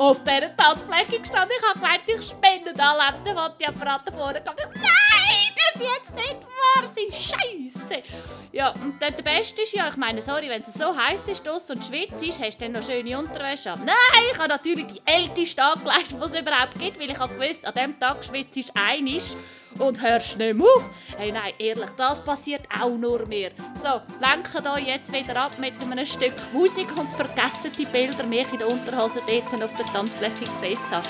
auf 0.01 0.23
dieser 0.23 0.55
Tanzfläche 0.57 1.19
gestanden. 1.19 1.55
Ich 1.55 1.69
habe 1.69 1.79
gemeint, 1.79 2.01
ich 2.07 2.25
spinne 2.25 2.73
da 2.73 2.93
lebt 2.93 3.27
der 3.27 3.69
Apparat 3.69 4.01
vorne. 4.11 4.39
Ich, 4.39 4.81
nein, 4.81 5.51
darf 5.55 5.79
jetzt 5.79 6.15
nicht 6.15 6.41
wahr 6.41 6.87
sein. 6.87 7.11
Scheiße. 7.11 8.03
Ja, 8.51 8.69
und 8.81 8.99
dann 8.99 9.15
der 9.15 9.23
Beste 9.23 9.61
ist 9.61 9.73
ja, 9.73 9.87
ich 9.87 9.97
meine, 9.97 10.23
sorry, 10.23 10.49
wenn 10.49 10.63
es 10.63 10.73
so 10.73 10.97
heiß 10.97 11.27
ist 11.27 11.45
draussen 11.45 11.77
und 11.77 11.85
schwitzt 11.85 12.23
ist, 12.23 12.41
hast 12.41 12.59
du 12.59 12.65
dann 12.65 12.71
noch 12.71 12.83
schöne 12.83 13.15
Unterwäsche 13.17 13.73
an. 13.73 13.85
Nein, 13.85 14.23
ich 14.31 14.39
habe 14.39 14.49
natürlich 14.49 14.87
die 14.87 15.01
älteste 15.05 15.63
angelegt, 15.63 16.11
die 16.11 16.25
es 16.25 16.39
überhaupt 16.39 16.79
gibt, 16.79 16.99
weil 16.99 17.11
ich 17.11 17.19
habe 17.19 17.35
gewusst, 17.35 17.63
an 17.63 17.73
diesem 17.75 17.99
Tag 17.99 18.25
schwitzt 18.25 18.57
ist 18.57 18.71
einisch 18.75 19.35
und 19.79 20.01
hörst 20.01 20.37
nicht 20.37 20.55
mehr 20.55 20.65
auf. 20.65 20.89
Hey, 21.17 21.31
nein, 21.31 21.53
ehrlich, 21.57 21.89
das 21.97 22.21
passiert 22.21 22.61
auch 22.79 22.97
nur 22.97 23.25
mir. 23.25 23.51
So, 23.81 24.01
lenken 24.19 24.63
da 24.63 24.77
jetzt 24.77 25.11
wieder 25.11 25.35
ab 25.35 25.57
mit 25.59 25.73
einem 25.81 26.05
Stück 26.05 26.33
Musik 26.53 26.87
und 26.97 27.09
vergessen 27.15 27.71
die 27.77 27.85
Bilder, 27.85 28.23
mich 28.23 28.51
in 28.51 28.59
der 28.59 28.71
Unterhose 28.71 29.19
dort 29.27 29.63
auf 29.63 29.75
der 29.75 29.85
Tanzfläche 29.85 30.45
gesehen 30.45 30.79
zu 30.83 30.95
haben. 30.95 31.05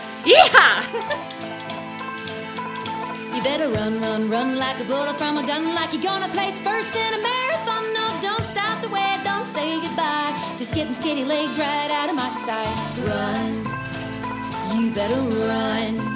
You 3.34 3.42
better 3.44 3.70
run, 3.70 4.02
run, 4.02 4.30
run 4.30 4.58
like 4.58 4.78
a 4.82 4.84
bullet 4.84 5.18
from 5.18 5.38
a 5.38 5.42
gun, 5.42 5.74
like 5.74 5.94
you're 5.94 6.04
gonna 6.04 6.28
place 6.28 6.60
first 6.60 6.94
in 6.94 7.14
a 7.14 7.22
marathon. 7.24 7.94
No, 7.94 8.06
don't 8.22 8.46
stop 8.46 8.82
the 8.82 8.90
way, 8.90 9.18
don't 9.24 9.46
say 9.46 9.80
goodbye. 9.80 10.36
Just 10.58 10.74
get 10.74 10.86
them 10.86 10.94
skinny 10.94 11.24
legs 11.24 11.58
right 11.58 11.90
out 11.92 12.10
of 12.10 12.16
my 12.16 12.28
sight. 12.28 12.76
Run, 13.08 13.64
you 14.78 14.92
better 14.92 15.22
run. 15.48 16.11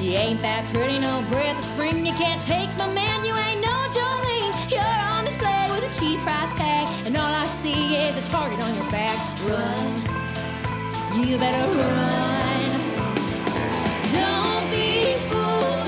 You 0.00 0.12
ain't 0.12 0.42
that 0.42 0.64
pretty, 0.72 0.98
no 0.98 1.24
breath 1.30 1.58
of 1.58 1.64
spring. 1.64 2.04
You 2.04 2.12
can't 2.14 2.40
take 2.42 2.68
my 2.76 2.86
man, 2.92 3.24
you 3.24 3.34
ain't 3.34 3.60
no 3.60 3.74
Jolene. 3.90 4.52
You're 4.70 5.00
on 5.16 5.24
display 5.24 5.66
with 5.72 5.88
a 5.88 5.92
cheap 5.98 6.20
price 6.20 6.52
tag, 6.54 6.86
and 7.06 7.16
all 7.16 7.32
I 7.32 7.44
see 7.46 7.96
is 7.96 8.14
a 8.16 8.30
target 8.30 8.60
on 8.60 8.74
your 8.76 8.90
back. 8.90 9.18
Run, 9.48 10.02
you 11.26 11.38
better 11.38 11.66
run. 11.74 12.70
Don't 14.12 14.64
be 14.70 15.16
fooled, 15.28 15.86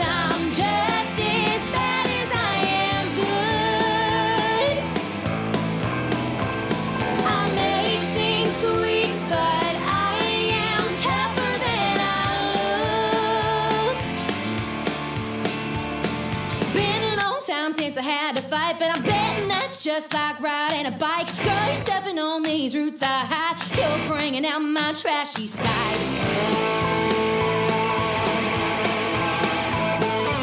I 17.98 18.02
had 18.02 18.36
to 18.36 18.42
fight, 18.42 18.76
but 18.78 18.94
I'm 18.94 19.02
betting 19.02 19.48
that's 19.48 19.82
just 19.82 20.14
like 20.14 20.38
riding 20.40 20.86
a 20.86 20.92
bike. 20.92 21.26
Girl, 21.42 21.66
you're 21.66 21.74
stepping 21.74 22.16
on 22.18 22.44
these 22.44 22.76
roots 22.76 23.02
I 23.02 23.26
hide. 23.26 23.58
You're 23.76 24.06
bringing 24.06 24.46
out 24.46 24.60
my 24.60 24.92
trashy 24.92 25.48
side. 25.48 25.66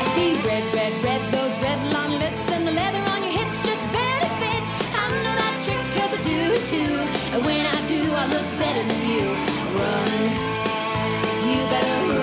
I 0.02 0.04
see 0.16 0.34
red, 0.44 0.64
red, 0.74 0.94
red, 1.02 1.22
those 1.32 1.56
red 1.64 1.80
long 1.94 2.12
lips 2.20 2.52
and 2.52 2.68
the 2.68 2.72
leather 2.72 3.00
on 3.14 3.24
your 3.24 3.32
hips 3.32 3.58
just 3.66 3.84
barely 3.96 4.32
fits. 4.44 4.70
I 4.92 5.06
know 5.24 5.36
that 5.40 5.56
trick 5.64 5.80
'cause 5.96 6.12
I 6.20 6.22
do 6.24 6.40
it 6.58 6.64
too. 6.68 6.96
And 7.36 7.46
when 7.46 7.66
I 7.66 7.78
do, 7.88 8.02
I 8.22 8.26
look 8.36 8.48
better 8.60 8.84
than 8.84 9.02
you. 9.12 9.26
Run, 9.80 10.12
you 11.48 11.60
better 11.72 11.96
run. 12.10 12.15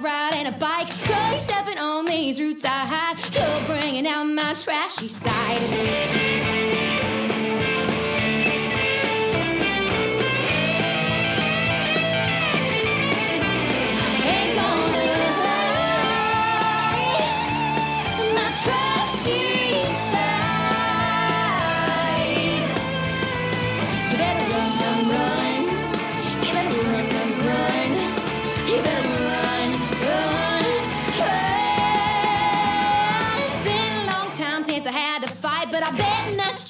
Just 0.00 0.02
like 0.02 0.12
riding 0.12 0.46
a 0.46 0.52
bike. 0.58 0.88
Girl, 1.06 1.30
you're 1.30 1.38
stepping 1.38 1.78
on 1.78 2.06
these 2.06 2.40
roots 2.40 2.64
I 2.64 2.68
hide. 2.68 3.16
You're 3.34 3.66
bringing 3.66 4.06
out 4.06 4.24
my 4.24 4.54
trashy 4.54 5.08
side. 5.08 6.79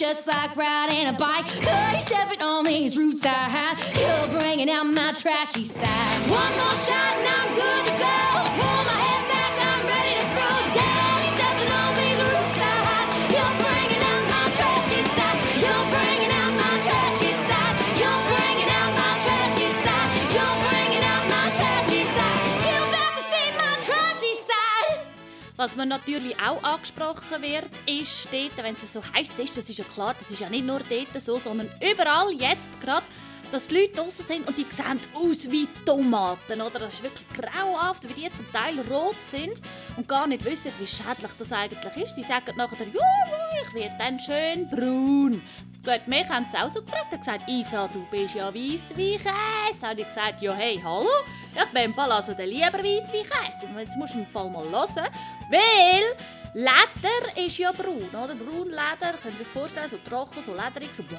Just 0.00 0.26
like 0.26 0.56
riding 0.56 1.08
a 1.08 1.12
bike. 1.12 1.44
37 1.46 2.40
on 2.40 2.64
these 2.64 2.96
roots 2.96 3.22
I 3.26 3.28
had. 3.28 3.78
You're 4.00 4.40
bringing 4.40 4.70
out 4.70 4.84
my 4.84 5.12
trashy 5.12 5.62
side. 5.62 6.20
One 6.30 6.52
more 6.56 6.72
shot 6.72 7.16
and 7.18 7.28
I'm 7.28 7.54
good 7.54 7.84
to 7.84 7.92
go. 8.00 8.16
Pull 8.56 8.84
my 8.86 8.98
head 9.04 9.09
Was 25.60 25.76
mir 25.76 25.84
natürlich 25.84 26.40
auch 26.40 26.62
angesprochen 26.62 27.42
wird, 27.42 27.68
ist 27.84 28.30
dort, 28.32 28.64
wenn 28.64 28.74
es 28.82 28.94
so 28.94 29.02
heiß 29.04 29.38
ist, 29.40 29.58
das 29.58 29.68
ist 29.68 29.78
ja 29.78 29.84
klar, 29.84 30.14
das 30.18 30.30
ist 30.30 30.40
ja 30.40 30.48
nicht 30.48 30.64
nur 30.64 30.80
dort 30.88 31.22
so, 31.22 31.38
sondern 31.38 31.68
überall 31.82 32.32
jetzt 32.32 32.80
gerade, 32.80 33.04
dass 33.52 33.68
die 33.68 33.74
Leute 33.74 33.96
draußen 33.96 34.24
sind 34.24 34.48
und 34.48 34.56
die 34.56 34.64
sehen 34.70 34.98
aus 35.12 35.50
wie 35.50 35.68
Tomaten, 35.84 36.62
oder? 36.62 36.78
Das 36.78 36.94
ist 36.94 37.02
wirklich 37.02 37.26
grauhaft, 37.28 38.08
wie 38.08 38.14
die 38.14 38.32
zum 38.32 38.50
Teil 38.50 38.80
rot 38.90 39.16
sind 39.24 39.60
und 39.98 40.08
gar 40.08 40.26
nicht 40.26 40.46
wissen, 40.46 40.72
wie 40.78 40.86
schädlich 40.86 41.32
das 41.38 41.52
eigentlich 41.52 42.04
ist. 42.04 42.14
Sie 42.14 42.22
sagen 42.22 42.56
nachher, 42.56 42.86
ja, 42.86 43.62
ich 43.62 43.74
werde 43.74 43.96
dann 43.98 44.18
schön 44.18 44.66
braun. 44.70 45.42
Gut, 45.82 46.06
mich 46.06 46.28
haben 46.28 46.46
sie 46.46 46.58
auch 46.58 46.70
so 46.70 46.82
gefragt, 46.82 47.10
und 47.10 47.20
gesagt, 47.20 47.48
Isa, 47.48 47.88
du 47.88 48.04
bist 48.10 48.34
ja 48.34 48.52
weiß 48.52 48.94
wie 48.96 49.16
Käse. 49.16 49.88
Habe 49.88 50.02
ich 50.02 50.06
gesagt, 50.06 50.42
ja, 50.42 50.52
hey, 50.52 50.78
hallo? 50.84 51.08
Ich 51.56 51.64
bin 51.72 51.84
im 51.84 51.94
Fall 51.94 52.12
also 52.12 52.34
der 52.34 52.46
lieber 52.46 52.74
weiß 52.74 53.10
wie 53.10 53.22
Käse. 53.22 53.66
Jetzt 53.78 53.96
musst 53.96 54.12
du 54.12 54.18
im 54.18 54.26
Fall 54.26 54.50
mal 54.50 54.68
hören, 54.68 55.08
weil 55.50 56.04
Leder 56.52 57.46
ist 57.46 57.56
ja 57.56 57.72
braun, 57.72 58.10
oder? 58.10 58.34
Braunleder, 58.34 59.16
könnt 59.22 59.40
ihr 59.40 59.46
euch 59.46 59.52
vorstellen, 59.54 59.88
so 59.88 59.96
trocken, 59.98 60.42
so 60.42 60.52
lederig, 60.52 60.90
so 60.92 61.02
bäh, 61.02 61.16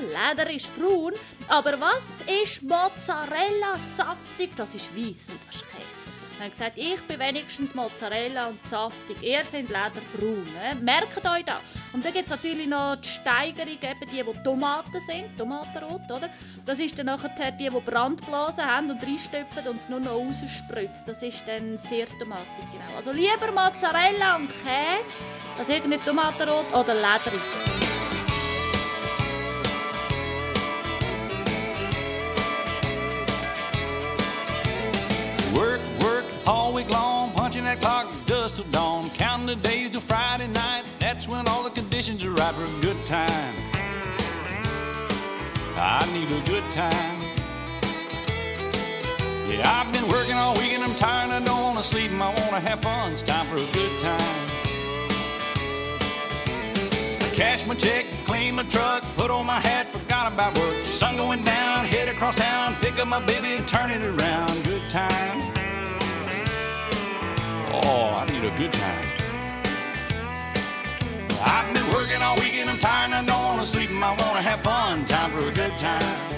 Leder 0.00 0.50
ist 0.50 0.74
braun. 0.74 1.14
Aber 1.48 1.80
was 1.80 2.20
ist 2.42 2.62
Mozzarella 2.62 3.78
saftig? 3.96 4.54
Das 4.54 4.74
ist 4.74 4.94
weiß 4.94 5.30
und 5.30 5.46
das 5.46 5.56
ist 5.56 5.64
Käse. 5.64 6.23
Wir 6.36 6.44
haben 6.44 6.50
gesagt, 6.50 6.78
ich 6.78 7.00
bin 7.02 7.18
wenigstens 7.20 7.74
Mozzarella 7.74 8.48
und 8.48 8.62
saftig. 8.64 9.16
Ihr 9.22 9.44
seid 9.44 9.68
lederbraun. 9.68 10.48
Äh? 10.62 10.74
Merkt 10.74 11.18
euch 11.18 11.44
das. 11.44 11.60
Und 11.92 12.04
dann 12.04 12.12
gibt 12.12 12.24
es 12.24 12.30
natürlich 12.30 12.66
noch 12.66 12.96
die 12.96 13.08
Steigerung, 13.08 13.68
eben 13.68 14.10
die, 14.10 14.22
die 14.22 14.42
Tomaten 14.42 15.00
sind, 15.00 15.38
Tomatenrot, 15.38 16.10
oder? 16.10 16.28
Das 16.66 16.80
ist 16.80 16.98
dann 16.98 17.06
nachher 17.06 17.52
die, 17.52 17.70
die 17.70 17.70
Brandblasen 17.70 18.64
haben 18.64 18.90
und 18.90 19.00
reinstöpfen 19.00 19.68
und 19.68 19.80
es 19.80 19.88
nur 19.88 20.00
noch 20.00 20.10
rausspritzt. 20.10 21.06
Das 21.06 21.22
ist 21.22 21.46
dann 21.46 21.78
sehr 21.78 22.06
tomatig, 22.18 22.64
genau. 22.72 22.96
Also 22.96 23.12
lieber 23.12 23.52
Mozzarella 23.52 24.36
und 24.36 24.48
Käse, 24.48 25.22
als 25.56 25.68
irgendwie 25.68 25.98
Tomatenrot 25.98 26.66
oder 26.72 26.94
lederig. 26.94 27.40
Work, 35.54 35.80
work 36.00 36.23
all 36.46 36.72
week 36.72 36.90
long, 36.90 37.32
punching 37.32 37.64
that 37.64 37.80
clock 37.80 38.06
just 38.26 38.56
till 38.56 38.64
dawn. 38.66 39.10
Counting 39.10 39.46
the 39.46 39.56
days 39.56 39.90
till 39.90 40.00
Friday 40.00 40.48
night. 40.48 40.84
That's 40.98 41.28
when 41.28 41.46
all 41.48 41.62
the 41.62 41.70
conditions 41.70 42.24
are 42.24 42.32
right 42.32 42.54
for 42.54 42.64
a 42.64 42.80
good 42.80 43.04
time. 43.06 43.54
I 45.76 46.06
need 46.12 46.30
a 46.30 46.42
good 46.48 46.64
time. 46.70 47.20
Yeah, 49.48 49.62
I've 49.64 49.92
been 49.92 50.08
working 50.08 50.34
all 50.34 50.54
week 50.54 50.72
and 50.72 50.82
I'm 50.82 50.94
tired. 50.94 51.30
I 51.30 51.44
don't 51.44 51.62
want 51.62 51.78
to 51.78 51.84
sleep 51.84 52.10
and 52.10 52.22
I 52.22 52.28
want 52.28 52.50
to 52.50 52.60
have 52.60 52.80
fun. 52.80 53.12
It's 53.12 53.22
time 53.22 53.46
for 53.46 53.56
a 53.56 53.72
good 53.72 53.98
time. 53.98 54.54
Cash 57.34 57.66
my 57.66 57.74
check, 57.74 58.06
clean 58.26 58.54
my 58.54 58.62
truck, 58.64 59.02
put 59.16 59.28
on 59.30 59.44
my 59.44 59.58
hat, 59.58 59.86
forgot 59.86 60.32
about 60.32 60.56
work. 60.56 60.84
Sun 60.84 61.16
going 61.16 61.42
down, 61.42 61.84
head 61.84 62.08
across 62.08 62.36
town, 62.36 62.76
pick 62.80 63.00
up 63.00 63.08
my 63.08 63.20
baby, 63.26 63.60
turn 63.66 63.90
it 63.90 64.02
around. 64.04 64.64
Good 64.64 64.88
time. 64.88 65.63
Oh, 67.82 68.22
I 68.22 68.30
need 68.30 68.44
a 68.44 68.56
good 68.56 68.72
time. 68.72 69.04
I've 71.42 71.74
been 71.74 71.88
working 71.92 72.22
all 72.22 72.36
week 72.36 72.54
and 72.56 72.70
I'm 72.70 72.78
tired 72.78 73.12
I 73.12 73.24
don't 73.24 73.44
want 73.44 73.60
to 73.60 73.66
sleep 73.66 73.90
and 73.90 74.04
I 74.04 74.10
want 74.10 74.36
to 74.36 74.42
have 74.42 74.60
fun. 74.60 75.04
Time 75.06 75.30
for 75.30 75.48
a 75.48 75.52
good 75.52 75.76
time. 75.78 76.33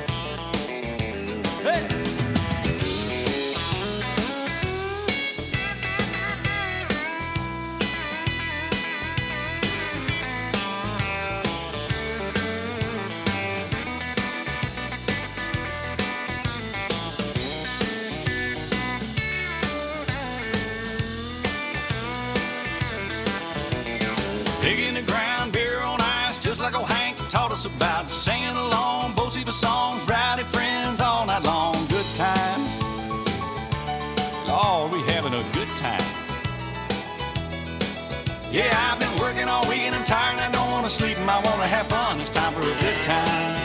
I 41.28 41.40
want 41.40 41.60
to 41.60 41.66
have 41.66 41.86
fun. 41.88 42.20
It's 42.20 42.30
time 42.30 42.52
for 42.52 42.62
a 42.62 42.80
good 42.80 43.02
time. 43.02 43.55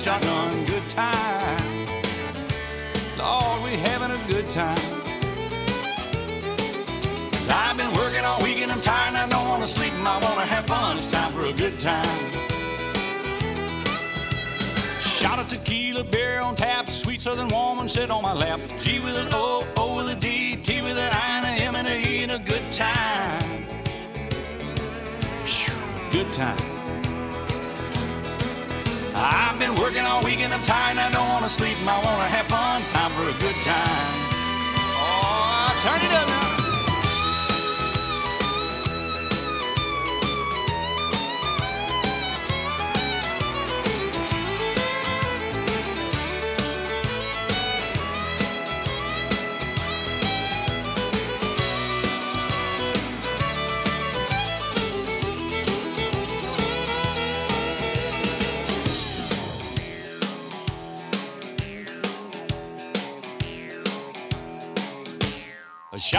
Shotgun, 0.00 0.64
good 0.64 0.88
time. 0.88 1.86
Lord, 3.18 3.62
we 3.62 3.72
having 3.76 4.10
a 4.10 4.32
good 4.32 4.48
time. 4.48 4.78
I've 7.52 7.76
been 7.76 7.92
working 7.94 8.24
all 8.24 8.42
week 8.42 8.62
and 8.62 8.72
I'm 8.72 8.80
tired 8.80 9.08
and 9.08 9.18
I 9.18 9.28
don't 9.28 9.46
want 9.46 9.60
to 9.60 9.68
sleep 9.68 9.92
and 9.92 10.08
I 10.08 10.14
want 10.14 10.40
to 10.40 10.46
have 10.46 10.64
fun. 10.66 10.96
It's 10.96 11.10
time 11.10 11.30
for 11.32 11.44
a 11.44 11.52
good 11.52 11.78
time. 11.78 12.32
Shot 15.00 15.38
of 15.38 15.48
tequila, 15.48 16.04
beer 16.04 16.40
on 16.40 16.54
tap, 16.54 16.88
sweet 16.88 17.20
southern 17.20 17.48
woman 17.48 17.86
sit 17.86 18.10
on 18.10 18.22
my 18.22 18.32
lap. 18.32 18.58
G 18.78 19.00
with 19.00 19.16
an 19.18 19.28
O, 19.32 19.66
O 19.76 19.96
with 19.96 20.16
a 20.16 20.18
D, 20.18 20.56
T 20.56 20.80
with 20.80 20.96
an 20.96 21.12
I, 21.12 21.38
and 21.38 21.46
a 21.46 21.64
M 21.64 21.76
and 21.76 21.88
a 21.88 21.98
E, 22.00 22.22
and 22.22 22.32
a 22.32 22.38
good 22.38 22.72
time. 22.72 23.66
Phew, 25.44 25.74
Good 26.10 26.32
time. 26.32 26.79
I've 29.20 29.58
been 29.58 29.74
working 29.76 30.04
all 30.06 30.24
week 30.24 30.40
and 30.40 30.52
I'm 30.52 30.62
tired 30.62 30.96
and 30.96 31.00
I 31.00 31.10
don't 31.12 31.28
want 31.28 31.44
to 31.44 31.50
sleep 31.50 31.76
I 31.84 32.00
want 32.00 32.24
to 32.24 32.28
have 32.32 32.46
fun. 32.46 32.80
Time 32.88 33.10
for 33.12 33.28
a 33.28 33.36
good 33.36 33.58
time. 33.60 34.12
Oh, 34.96 35.78
turn 35.82 36.00
it 36.00 36.12
up 36.16 36.28
now. 36.28 36.59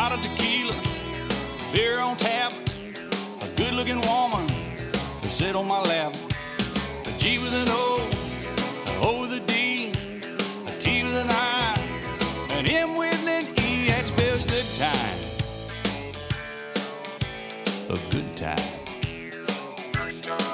Shot 0.01 0.13
of 0.13 0.21
tequila, 0.23 0.73
beer 1.71 1.99
on 1.99 2.17
tap, 2.17 2.51
a 3.41 3.47
good 3.55 3.71
looking 3.73 4.01
woman 4.01 4.47
to 5.21 5.29
sit 5.29 5.55
on 5.55 5.67
my 5.67 5.79
lap. 5.81 6.11
A 7.05 7.11
G 7.19 7.37
with 7.37 7.53
an 7.53 7.67
O, 7.69 8.09
an 8.87 8.97
O 9.03 9.21
with 9.21 9.33
a 9.33 9.39
D, 9.45 9.91
a 10.65 10.71
T 10.79 11.03
with 11.03 11.13
an 11.13 11.27
I, 11.29 11.77
an 12.57 12.65
M 12.65 12.95
with 12.95 13.27
an 13.27 13.45
E, 13.63 13.89
that 13.89 14.07
spells 14.07 14.43
good 14.45 14.69
time. 14.81 15.19
A 17.95 17.99
good 18.09 18.35
time. 18.35 18.69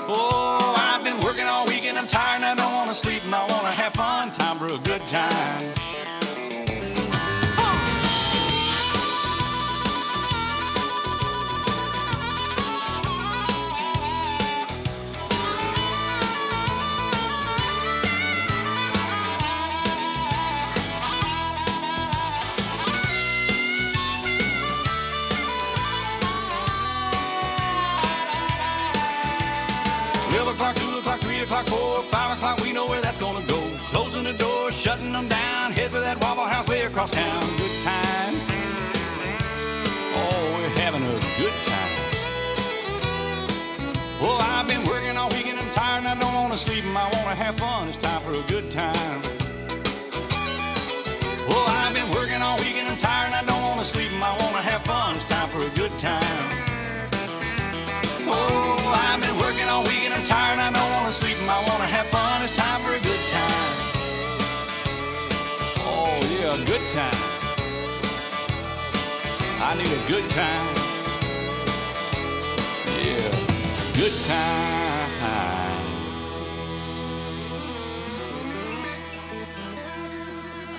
Oh, 0.09 0.75
I've 0.77 1.05
been 1.05 1.19
working 1.23 1.45
all 1.45 1.65
week 1.67 1.85
and 1.85 1.97
I'm 1.97 2.07
tired 2.07 2.43
and 2.43 2.45
I 2.45 2.55
don't 2.55 2.73
want 2.73 2.89
to 2.89 2.95
sleep 2.95 3.23
and 3.23 3.33
I 3.33 3.39
want 3.39 3.63
to 3.63 3.71
have 3.71 3.93
fun. 3.93 4.29
Time 4.33 4.57
for 4.57 4.67
a 4.67 4.79
good 4.79 5.07
time. 5.07 5.66
Shutting 34.78 35.11
them 35.11 35.28
down, 35.28 35.71
head 35.71 35.89
for 35.89 35.99
that 35.99 36.21
Waffle 36.21 36.45
House 36.45 36.67
way 36.67 36.84
across 36.84 37.09
town. 37.09 37.41
Good 37.57 37.82
time. 37.82 38.34
Oh, 40.13 40.53
we're 40.53 40.69
having 40.86 41.01
a 41.01 41.17
good 41.41 41.57
time. 41.65 41.93
Well, 44.21 44.38
I've 44.39 44.67
been 44.67 44.86
working 44.86 45.17
all 45.17 45.30
week 45.30 45.47
and 45.47 45.57
I'm 45.57 45.71
tired 45.71 46.05
and 46.05 46.07
I 46.07 46.15
don't 46.15 46.34
wanna 46.34 46.57
sleep 46.57 46.86
and 46.86 46.95
I 46.95 47.09
wanna 47.09 47.34
have 47.34 47.57
fun. 47.57 47.88
It's 47.88 47.97
time 47.97 48.21
for 48.21 48.38
a 48.38 48.45
good 48.53 48.69
time. 48.69 49.19
Well, 51.49 51.65
I've 51.82 51.95
been 51.95 52.09
working 52.13 52.41
all 52.43 52.57
week 52.59 52.78
and 52.78 52.88
I'm 52.88 52.97
tired 52.97 53.34
and 53.34 53.36
I 53.41 53.43
don't 53.49 53.63
wanna 53.63 53.84
sleep 53.84 54.11
and 54.11 54.23
I 54.23 54.38
wanna 54.38 54.61
have 54.61 54.82
fun. 54.86 55.15
It's 55.15 55.25
time 55.25 55.49
for 55.49 55.65
a 55.65 55.73
good 55.73 55.97
time. 55.97 56.67
Oh, 58.30 58.78
I've 59.09 59.21
been 59.25 59.38
working 59.41 59.67
all 59.73 59.84
week 59.89 60.05
and 60.05 60.13
I'm 60.13 60.25
tired. 60.25 60.59
I 60.59 60.69
don't 60.69 60.91
want 60.93 61.07
to 61.07 61.13
sleep 61.13 61.38
and 61.41 61.49
I 61.49 61.57
want 61.65 61.82
to 61.82 61.89
have 61.97 62.05
fun. 62.07 62.43
It's 62.43 62.55
time 62.55 62.80
for 62.82 62.91
a 62.91 62.93
good 62.93 63.01
time. 63.01 63.06
good 66.65 66.87
time. 66.89 67.13
I 69.59 69.75
need 69.77 69.87
a 69.87 70.07
good 70.07 70.29
time. 70.29 70.67
Yeah, 73.03 73.93
good 73.93 74.13
time. 74.25 74.96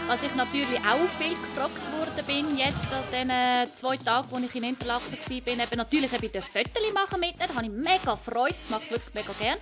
Was 0.08 0.22
ich 0.22 0.34
natürlich 0.34 0.78
auch 0.78 1.06
viel 1.20 1.36
gefragt 1.36 1.92
worden 1.92 2.24
bin, 2.26 2.56
jetzt 2.56 2.90
an 2.90 3.04
den 3.12 3.76
zwei 3.76 3.98
Tagen, 3.98 4.26
wo 4.30 4.38
ich 4.38 4.54
in 4.54 4.64
Interlaken 4.64 5.12
war, 5.12 5.36
eben 5.36 5.76
natürlich 5.76 6.10
eben 6.10 6.32
den 6.32 6.42
Fotos 6.42 6.92
machen 6.94 7.20
mit 7.20 7.34
ihr. 7.38 7.46
Da 7.46 7.54
habe 7.54 7.66
ich 7.66 7.70
mega 7.70 8.16
Freude, 8.16 8.54
das 8.58 8.70
mache 8.70 8.84
ich 8.84 8.90
wirklich 8.90 9.12
mega 9.14 9.32
gern. 9.38 9.58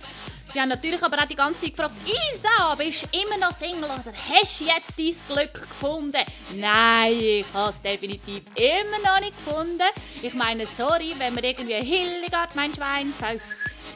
Sie 0.53 0.61
haben 0.61 0.69
natürlich 0.69 1.03
aber 1.03 1.21
auch 1.21 1.27
die 1.27 1.35
ganze 1.35 1.59
Zeit 1.59 1.71
gefragt, 1.71 1.95
Isa, 2.05 2.75
bist 2.75 3.03
du 3.03 3.19
immer 3.19 3.37
noch 3.37 3.57
Single 3.57 3.83
oder 3.83 4.13
hast 4.29 4.61
du 4.61 4.65
jetzt 4.65 4.97
dein 4.97 5.35
Glück 5.35 5.53
gefunden? 5.53 6.23
Nein, 6.55 7.11
ich 7.19 7.45
habe 7.53 7.71
es 7.71 7.81
definitiv 7.81 8.43
immer 8.55 8.99
noch 9.03 9.19
nicht 9.19 9.35
gefunden. 9.45 9.83
Ich 10.21 10.33
meine, 10.33 10.65
sorry, 10.65 11.13
wenn 11.17 11.33
man 11.33 11.43
irgendwie 11.43 11.73
Hildegard, 11.73 12.55
mein 12.55 12.73
Schwein, 12.73 13.13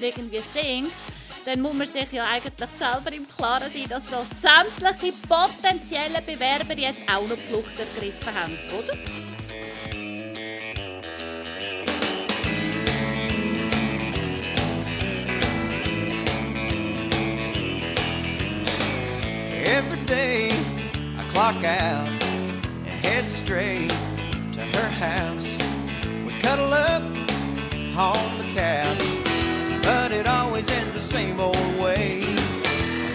irgendwie 0.02 0.42
singt, 0.52 0.92
dann 1.46 1.62
muss 1.62 1.74
man 1.74 1.88
sich 1.88 2.12
ja 2.12 2.24
eigentlich 2.24 2.70
selber 2.78 3.16
im 3.16 3.28
Klaren 3.28 3.72
sein, 3.72 3.88
dass 3.90 4.04
da 4.10 4.22
sämtliche 4.24 5.14
potenziellen 5.28 6.24
Bewerber 6.26 6.78
jetzt 6.78 7.02
auch 7.10 7.28
noch 7.28 7.36
die 7.36 7.42
Flucht 7.42 7.80
ergriffen 7.80 8.34
haben, 8.36 8.58
oder? 8.78 8.94
Every 19.64 20.06
day 20.06 20.50
I 21.18 21.24
clock 21.34 21.64
out 21.64 22.08
and 22.08 23.06
head 23.06 23.32
straight 23.32 23.90
to 24.54 24.60
her 24.60 24.90
house. 24.90 25.58
We 26.26 26.32
cuddle 26.42 26.74
up 26.74 27.02
on 27.98 28.38
the 28.38 28.44
couch, 28.54 29.21
but 29.84 30.12
it 30.12 30.28
always 30.28 30.70
ends 30.70 30.94
the 30.94 31.00
same 31.00 31.40
old 31.40 31.80
way. 31.80 32.22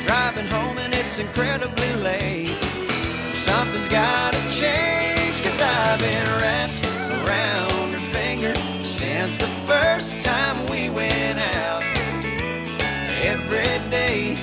Driving 0.07 0.47
home 0.47 0.79
and 0.79 0.95
it's 0.95 1.19
incredibly 1.19 1.93
late. 1.95 2.57
Something's 3.33 3.89
gotta 3.89 4.39
change, 4.55 5.43
cause 5.43 5.61
I've 5.61 6.01
been 6.01 6.27
wrapped 6.41 6.87
around 7.17 7.93
her 7.93 8.07
finger 8.19 8.55
since 8.85 9.37
the 9.37 9.51
first 9.67 10.21
time 10.21 10.57
we 10.71 10.91
went 10.91 11.39
out. 11.57 11.83
Every 13.23 13.91
day, 13.91 14.37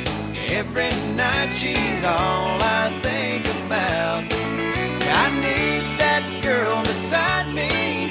every 0.49 0.91
night, 1.15 1.51
she's 1.51 2.03
all 2.03 2.57
I 2.61 2.89
think 3.01 3.45
about. 3.65 4.23
I 5.23 5.29
need 5.47 5.83
that 5.99 6.23
girl 6.41 6.81
beside 6.83 7.47
me 7.53 8.09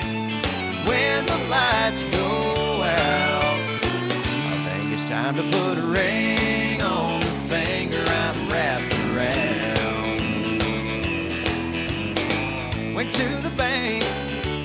when 0.87 1.27
the 1.27 1.39
lights 1.49 2.03
go 2.05 2.62
time 5.23 5.37
to 5.37 5.43
put 5.57 5.79
a 5.79 5.87
ring 5.87 6.83
on 6.83 7.21
the 7.21 7.27
finger 7.49 8.03
I'm 8.23 8.51
wrapped 8.51 8.93
around. 9.07 10.63
Went 12.93 13.15
to 13.15 13.29
the 13.47 13.53
bank, 13.57 14.03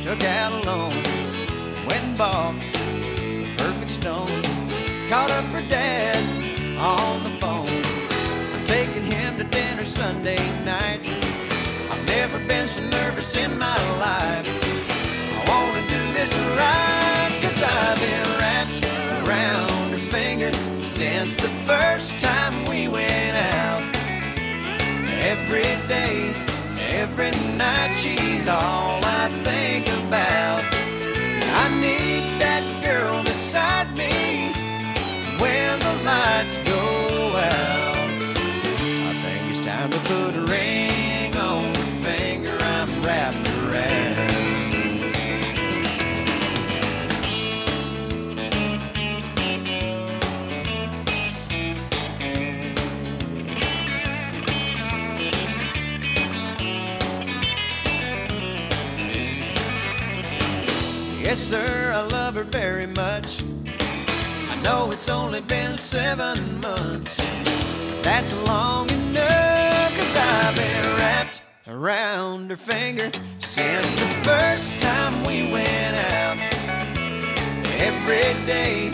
took 0.01 0.24
out 0.24 0.51
a 0.53 0.62
loan, 0.66 0.95
went 1.86 2.03
and 2.10 2.18
bought 2.18 2.55
the 2.60 3.45
perfect 3.58 3.91
stone. 3.91 4.41
Caught 5.10 5.30
up 5.30 5.45
her 5.58 5.62
dad 5.70 6.18
on 6.80 7.24
the 7.24 7.34
phone. 7.41 7.84
I'm 8.53 8.66
taking 8.66 9.03
him 9.03 9.38
to 9.38 9.43
dinner 9.43 9.86
Sunday 9.86 10.41
night. 10.66 11.01
I've 11.91 12.05
never 12.08 12.39
been 12.47 12.68
so 12.68 12.82
nervous 12.82 13.36
in 13.38 13.60
my 13.60 13.78
life. 14.08 14.47
I 15.38 15.41
wanna 15.51 15.84
do 15.95 16.01
this 16.18 16.34
right, 16.58 17.07
since 21.28 21.41
the 21.41 21.49
first 21.65 22.19
time 22.19 22.53
we 22.65 22.88
went 22.88 23.36
out. 23.36 23.82
Every 25.19 25.63
day, 25.88 26.32
every 26.89 27.32
night, 27.57 27.91
she's 27.91 28.47
all 28.47 29.01
I 29.03 29.28
think 29.43 29.88
about. 30.07 30.47
Her 62.38 62.43
very 62.43 62.85
much. 62.85 63.41
I 64.51 64.61
know 64.61 64.91
it's 64.91 65.09
only 65.09 65.41
been 65.41 65.75
seven 65.75 66.38
months. 66.61 67.17
That's 68.03 68.35
long 68.45 68.88
enough, 68.91 69.97
cause 69.97 70.17
I've 70.17 70.55
been 70.55 70.97
wrapped 70.99 71.41
around 71.67 72.51
her 72.51 72.55
finger 72.55 73.09
since 73.39 73.95
the 73.95 74.09
first 74.23 74.79
time 74.81 75.13
we 75.25 75.51
went 75.51 75.95
out. 76.13 76.38
Every 77.89 78.29
day, 78.45 78.91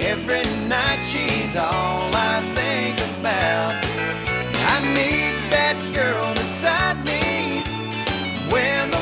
every 0.00 0.42
night, 0.68 1.00
she's 1.00 1.56
all 1.56 2.10
I 2.12 2.40
think 2.58 2.98
about. 3.18 3.72
I 4.72 4.76
need 4.98 5.34
that 5.54 5.76
girl 5.94 6.34
beside 6.34 6.96
me 7.04 7.62
when 8.50 8.90
the 8.90 8.99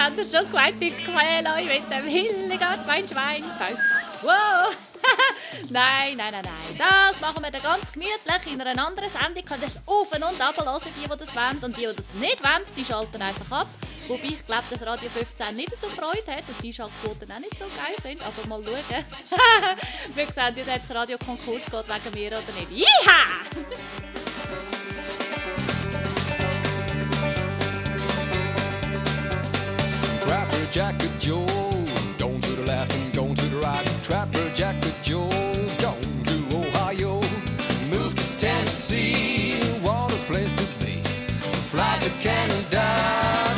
habt 0.00 0.16
ihr 0.16 0.24
schon 0.24 0.50
gemeint, 0.50 0.76
ich 0.80 0.96
quäle 0.96 1.54
euch 1.54 1.66
mit 1.66 1.90
dem 1.90 2.06
Hildegard, 2.06 2.86
mein 2.86 3.06
Schwein. 3.06 3.44
Wow! 4.22 4.76
nein, 5.70 6.16
nein, 6.16 6.32
nein, 6.32 6.42
nein. 6.44 6.78
Das 6.78 7.20
machen 7.20 7.42
wir 7.42 7.50
dann 7.50 7.62
ganz 7.62 7.92
gemütlich 7.92 8.52
in 8.52 8.60
einer 8.60 8.86
anderen 8.86 9.10
Sendung. 9.10 9.44
Könnt 9.44 9.62
ihr 9.62 9.68
es 9.68 9.80
auf 9.86 10.12
und 10.12 10.40
ab 10.40 10.54
hören, 10.58 10.80
die, 10.96 11.08
die 11.08 11.16
das 11.16 11.34
wollen. 11.34 11.58
Und 11.62 11.76
die, 11.76 11.86
die 11.86 11.96
das 11.96 12.12
nicht 12.14 12.42
wollen, 12.42 12.64
die 12.76 12.84
schalten 12.84 13.22
einfach 13.22 13.60
ab. 13.60 13.66
Wobei 14.08 14.24
ich 14.24 14.44
glaube, 14.44 14.64
dass 14.68 14.86
Radio 14.86 15.08
15 15.08 15.54
nicht 15.54 15.76
so 15.78 15.86
Freude 15.88 16.32
hat 16.32 16.44
und 16.48 16.62
die 16.62 16.72
Schaltquoten 16.72 17.30
auch 17.30 17.38
nicht 17.38 17.58
so 17.58 17.64
geil 17.76 17.94
sind. 18.02 18.20
Aber 18.22 18.48
mal 18.48 18.62
schauen. 18.64 19.04
wir 20.14 20.26
sehen 20.26 20.66
ob 20.66 20.86
das 20.88 20.96
Radio 20.96 21.18
Konkurs 21.18 21.64
geht 21.64 21.72
wegen 21.72 22.14
mir 22.14 22.38
oder 22.38 22.52
nicht. 22.58 22.70
Jiha! 22.70 23.89
Jacket 30.70 31.10
Joe, 31.18 31.46
going 32.16 32.40
to 32.40 32.52
the 32.52 32.62
left 32.64 32.94
and 32.94 33.12
going 33.12 33.34
to 33.34 33.44
the 33.46 33.56
right. 33.56 33.84
Trapper 34.04 34.48
Jacket 34.54 34.94
Joe, 35.02 35.28
going 35.82 36.22
to 36.22 36.56
Ohio. 36.56 37.14
Move 37.90 38.14
to 38.14 38.38
Tennessee, 38.38 39.58
what 39.82 40.12
a 40.12 40.16
place 40.30 40.52
to 40.52 40.84
be. 40.84 41.02
Fly 41.72 41.98
to 41.98 42.10
Canada, 42.20 42.84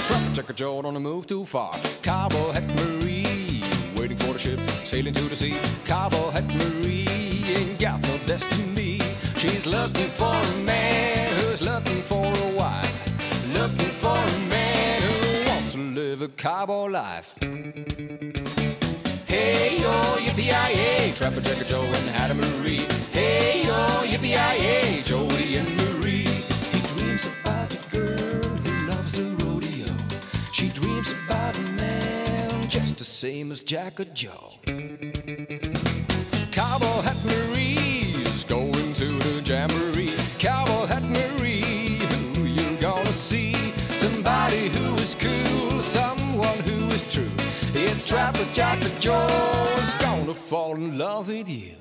Trapper 0.06 0.32
Jacket 0.32 0.56
Joe 0.56 0.78
on 0.78 0.96
a 0.96 1.00
move 1.00 1.26
too 1.26 1.44
far. 1.44 1.74
Cowboy 2.02 2.50
Hat 2.52 2.66
Marie, 2.76 3.62
waiting 3.94 4.16
for 4.16 4.32
the 4.32 4.38
ship, 4.38 4.58
sailing 4.82 5.12
to 5.12 5.24
the 5.24 5.36
sea. 5.36 5.54
Cowboy 5.84 6.30
Hat 6.30 6.46
Marie 6.46 7.06
ain't 7.46 7.78
got 7.78 8.00
no 8.08 8.16
destiny. 8.26 9.00
She's 9.36 9.66
looking 9.66 10.08
for 10.08 10.32
a 10.32 10.64
man 10.64 11.30
who's 11.42 11.60
looking 11.60 12.00
for 12.00 12.24
a 12.24 12.56
wife. 12.56 13.52
Looking 13.52 13.92
for 14.00 14.16
a 14.16 14.48
man 14.48 14.51
to 15.72 15.78
live 15.78 16.20
a 16.20 16.28
cowboy 16.28 16.84
life. 16.84 17.34
Hey 19.26 19.78
yo, 19.80 20.18
yippee 20.20 21.16
Trapper 21.16 21.40
Jacker 21.40 21.64
Joe 21.64 21.80
and 21.80 22.10
Hattie 22.10 22.34
Marie. 22.34 22.84
Hey 23.10 23.62
yo, 23.64 23.72
yippee 24.04 25.02
Joey 25.02 25.56
and 25.56 25.68
Marie. 25.78 26.28
He 26.72 26.80
dreams 26.92 27.26
about 27.26 27.72
a 27.72 27.78
girl 27.90 28.42
who 28.42 28.86
loves 28.90 29.12
the 29.12 29.24
rodeo. 29.42 29.88
She 30.52 30.68
dreams 30.68 31.14
about 31.24 31.56
a 31.56 31.62
man 31.70 32.68
just 32.68 32.98
the 32.98 33.04
same 33.04 33.50
as 33.50 33.62
Jack 33.62 33.98
or 33.98 34.04
Joe. 34.04 34.52
Cowboy 36.52 37.00
Hat 37.00 37.16
Marie 37.24 38.12
is 38.28 38.44
going 38.44 38.92
to 38.92 39.06
the 39.06 39.40
jamboree. 39.42 40.12
Cowboy 40.38 40.84
Hat 40.84 41.02
Marie, 41.02 41.96
who 42.36 42.44
you 42.44 42.76
gonna 42.78 43.06
see? 43.06 43.54
Somebody 44.02 44.68
who 44.68 44.94
is 44.96 45.14
cool, 45.14 45.51
Trapper 48.12 48.44
Jack 48.52 48.78
or 48.84 49.00
Joe's 49.00 49.94
gonna 49.94 50.34
fall 50.34 50.74
in 50.74 50.98
love 50.98 51.28
with 51.28 51.48
you. 51.48 51.72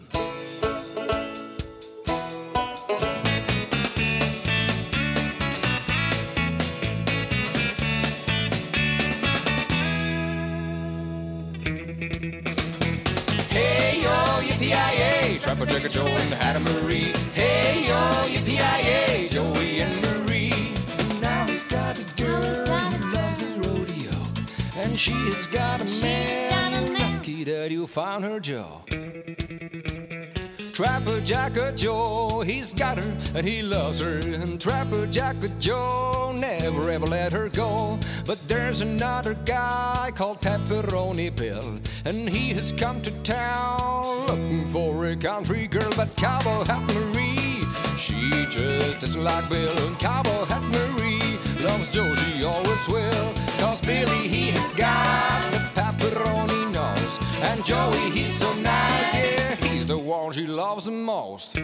Hey 13.49 13.99
yo, 14.01 14.15
yippee 14.47 15.41
Trapper 15.41 15.65
Jack 15.65 15.91
Joe 15.91 16.20
she 25.01 25.13
has 25.33 25.47
got 25.47 25.81
a 25.81 26.03
man. 26.03 26.93
Lucky 26.93 27.43
that 27.43 27.71
you 27.71 27.87
found 27.87 28.23
her, 28.23 28.39
Joe. 28.39 28.83
Trapper 30.73 31.19
Jack 31.21 31.57
or 31.57 31.71
Joe, 31.71 32.41
he's 32.41 32.71
got 32.71 32.99
her 32.99 33.17
and 33.33 33.47
he 33.47 33.63
loves 33.63 33.99
her. 33.99 34.19
And 34.19 34.61
Trapper 34.61 35.07
Jack 35.07 35.43
or 35.43 35.47
Joe 35.57 36.35
never 36.37 36.91
ever 36.91 37.07
let 37.07 37.33
her 37.33 37.49
go. 37.49 37.97
But 38.27 38.45
there's 38.47 38.81
another 38.81 39.33
guy 39.43 40.11
called 40.13 40.39
Pepperoni 40.39 41.35
Bill, 41.35 41.79
and 42.05 42.29
he 42.29 42.53
has 42.53 42.71
come 42.71 43.01
to 43.01 43.23
town 43.23 44.27
looking 44.27 44.67
for 44.67 45.07
a 45.07 45.15
country 45.15 45.65
girl. 45.65 45.91
But 45.97 46.15
Cowboy 46.15 46.63
Hat 46.65 46.83
Marie, 46.93 47.65
she 47.97 48.29
just 48.51 49.01
doesn't 49.01 49.23
like 49.23 49.49
Bill. 49.49 49.87
And 49.87 49.97
Cowboy 49.97 50.45
Hat 50.45 50.61
Marie 50.61 50.90
loves 51.63 51.91
Joe, 51.91 52.13
always 52.45 52.87
will. 52.89 53.33
Cause 53.59 53.81
Billy, 53.81 54.27
he 54.27 54.51
has 54.51 54.73
got 54.75 55.41
the 55.51 55.59
pepperoni 55.75 56.73
nose. 56.73 57.19
And 57.43 57.63
Joey, 57.63 58.09
he's 58.11 58.33
so 58.33 58.51
nice, 58.55 59.13
yeah, 59.13 59.55
he's 59.55 59.85
the 59.85 59.97
one 59.97 60.31
she 60.31 60.47
loves 60.47 60.85
the 60.85 60.91
most. 60.91 61.57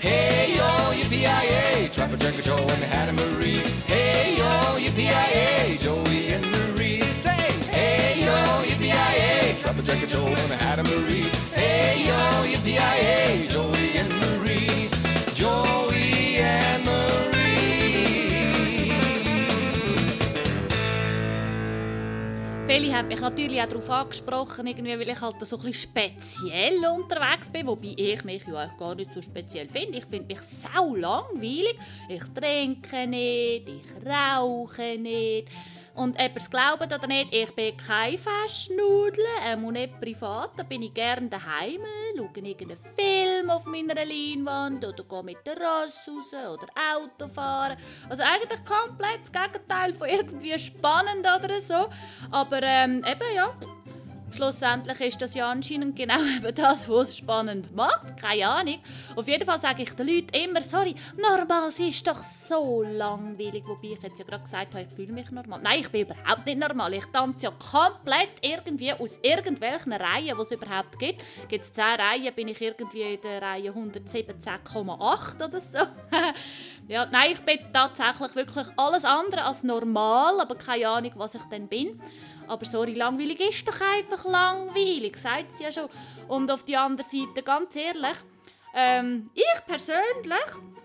Hey 0.00 0.54
yo, 0.56 0.68
yippee 0.98 1.92
Trapper 1.92 2.16
Jack 2.16 2.34
Joe 2.42 2.56
and 2.56 2.84
Hannah 2.92 3.12
Marie. 3.12 3.58
Hey 3.86 4.36
yo, 4.38 4.50
yippee 4.78 5.80
Joey 5.80 6.32
and 6.34 6.44
Marie. 6.52 7.00
Say, 7.00 7.50
hey 7.70 8.24
yo, 8.24 8.36
yippee 8.68 9.60
Trapper 9.60 9.82
Jack 9.82 10.08
Joe 10.08 10.26
and 10.26 10.52
Hannah 10.60 10.84
Marie. 10.84 11.28
Hey 11.54 12.06
yo, 12.06 12.18
yippee 12.46 13.48
Joey 13.50 13.71
Viele 22.74 22.96
haben 22.96 23.08
mich 23.08 23.20
natürlich 23.20 23.60
auch 23.60 23.66
darauf 23.68 23.90
angesprochen, 23.90 24.66
irgendwie, 24.66 24.98
weil 24.98 25.06
ich 25.10 25.20
halt 25.20 25.34
so 25.44 25.58
ein 25.58 25.62
bisschen 25.62 25.74
speziell 25.74 26.78
unterwegs 26.86 27.50
bin, 27.50 27.66
wobei 27.66 27.92
ich 27.94 28.24
mich 28.24 28.46
ja 28.46 28.54
eigentlich 28.54 28.78
gar 28.78 28.94
nicht 28.94 29.12
so 29.12 29.20
speziell 29.20 29.68
finde. 29.68 29.98
Ich 29.98 30.06
finde 30.06 30.32
mich 30.32 30.40
sau 30.40 30.96
langweilig. 30.96 31.78
Ich 32.08 32.24
trinke 32.32 33.06
nicht, 33.06 33.68
ich 33.68 34.06
rauche 34.06 34.98
nicht. 34.98 35.48
Und 35.94 36.14
ob 36.14 36.20
ihr 36.20 36.36
es 36.36 36.48
glaubt 36.48 36.82
oder 36.82 37.06
nicht, 37.06 37.34
ich 37.34 37.54
bin 37.54 37.76
kein 37.76 38.16
Festnudel, 38.16 39.24
ähm, 39.44 39.64
und 39.64 39.74
nicht 39.74 40.00
privat. 40.00 40.50
Da 40.56 40.62
bin 40.62 40.82
ich 40.82 40.94
gerne 40.94 41.28
daheim, 41.28 41.80
schaue 42.16 42.30
irgendeinen 42.34 42.78
Film 42.96 43.50
auf 43.50 43.66
meiner 43.66 43.94
Leinwand 43.94 44.84
oder 44.84 45.04
gehe 45.04 45.22
mit 45.22 45.46
der 45.46 45.54
Ross 45.54 46.08
raus 46.08 46.32
oder 46.32 46.66
Auto 46.94 47.28
fahren. 47.28 47.76
Also 48.08 48.22
eigentlich 48.22 48.64
komplett 48.64 49.20
das 49.22 49.32
Gegenteil 49.32 49.92
von 49.92 50.08
irgendwie 50.08 50.58
spannend 50.58 51.26
oder 51.26 51.60
so. 51.60 51.88
Aber 52.30 52.62
ähm, 52.62 53.04
eben 53.04 53.34
ja, 53.34 53.54
Schlussendlich 54.34 55.00
ist 55.00 55.20
das 55.20 55.34
ja 55.34 55.50
anscheinend 55.50 55.94
genau 55.94 56.22
eben 56.36 56.54
das, 56.54 56.88
was 56.88 57.10
es 57.10 57.18
spannend 57.18 57.74
macht. 57.76 58.16
Keine 58.16 58.48
Ahnung. 58.48 58.78
Auf 59.14 59.28
jeden 59.28 59.44
Fall 59.44 59.60
sage 59.60 59.82
ich 59.82 59.92
den 59.94 60.06
Leuten 60.06 60.34
immer, 60.34 60.62
sorry, 60.62 60.94
normal, 61.16 61.70
sie 61.70 61.90
ist 61.90 62.06
doch 62.06 62.16
so 62.16 62.82
langweilig. 62.82 63.62
Wobei 63.66 63.88
ich 63.88 64.02
jetzt 64.02 64.18
ja 64.18 64.24
gerade 64.24 64.42
gesagt 64.42 64.74
habe, 64.74 64.86
ich 64.88 64.94
fühle 64.94 65.12
mich 65.12 65.30
normal. 65.30 65.60
Nein, 65.62 65.80
ich 65.80 65.90
bin 65.90 66.02
überhaupt 66.02 66.46
nicht 66.46 66.58
normal. 66.58 66.94
Ich 66.94 67.04
tanze 67.06 67.46
ja 67.46 67.52
komplett 67.52 68.30
irgendwie 68.40 68.92
aus 68.92 69.18
irgendwelchen 69.22 69.92
Reihen, 69.92 70.34
die 70.36 70.42
es 70.42 70.50
überhaupt 70.50 70.98
gibt. 70.98 71.20
Gibt 71.48 71.64
es 71.64 71.72
10 71.72 71.84
Reihen, 71.84 72.34
bin 72.34 72.48
ich 72.48 72.60
irgendwie 72.60 73.02
in 73.02 73.20
der 73.20 73.42
Reihe 73.42 73.70
117,8 73.70 75.44
oder 75.44 75.60
so. 75.60 75.78
ja, 76.88 77.06
nein, 77.06 77.32
ich 77.32 77.40
bin 77.40 77.58
tatsächlich 77.72 78.34
wirklich 78.34 78.66
alles 78.76 79.04
andere 79.04 79.44
als 79.44 79.62
normal, 79.62 80.40
aber 80.40 80.54
keine 80.54 80.88
Ahnung, 80.88 81.12
was 81.16 81.34
ich 81.34 81.44
denn 81.44 81.68
bin. 81.68 82.00
Aber 82.48 82.64
sorry, 82.64 82.94
langweilig 82.94 83.40
ist 83.40 83.66
doch 83.66 83.80
einfach 83.80 84.24
langweilig, 84.24 85.16
sagt 85.16 85.52
sie 85.52 85.64
ja 85.64 85.72
schon. 85.72 85.88
Und 86.28 86.50
auf 86.50 86.64
die 86.64 86.76
andere 86.76 87.06
Seite, 87.06 87.42
ganz 87.42 87.76
ehrlich, 87.76 88.16
ähm, 88.74 89.30
ich 89.34 89.66
persönlich 89.66 90.02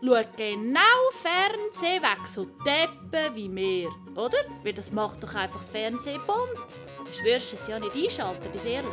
schaue 0.03 0.25
genau 0.35 0.81
Fernsehen 1.21 2.03
weg, 2.03 2.27
so 2.27 2.45
Deppen 2.65 3.35
wie 3.35 3.49
mir, 3.49 3.89
oder? 4.15 4.37
Weil 4.63 4.73
das 4.73 4.91
macht 4.91 5.23
doch 5.23 5.33
einfach 5.35 5.59
das 5.59 5.69
Fernsehen 5.69 6.21
bunt. 6.27 6.69
Sonst 7.03 7.23
wirst 7.23 7.51
du 7.51 7.55
es 7.55 7.67
ja 7.67 7.79
nicht 7.79 7.95
einschalten, 7.95 8.51
bis 8.51 8.65
ehrlich. 8.65 8.91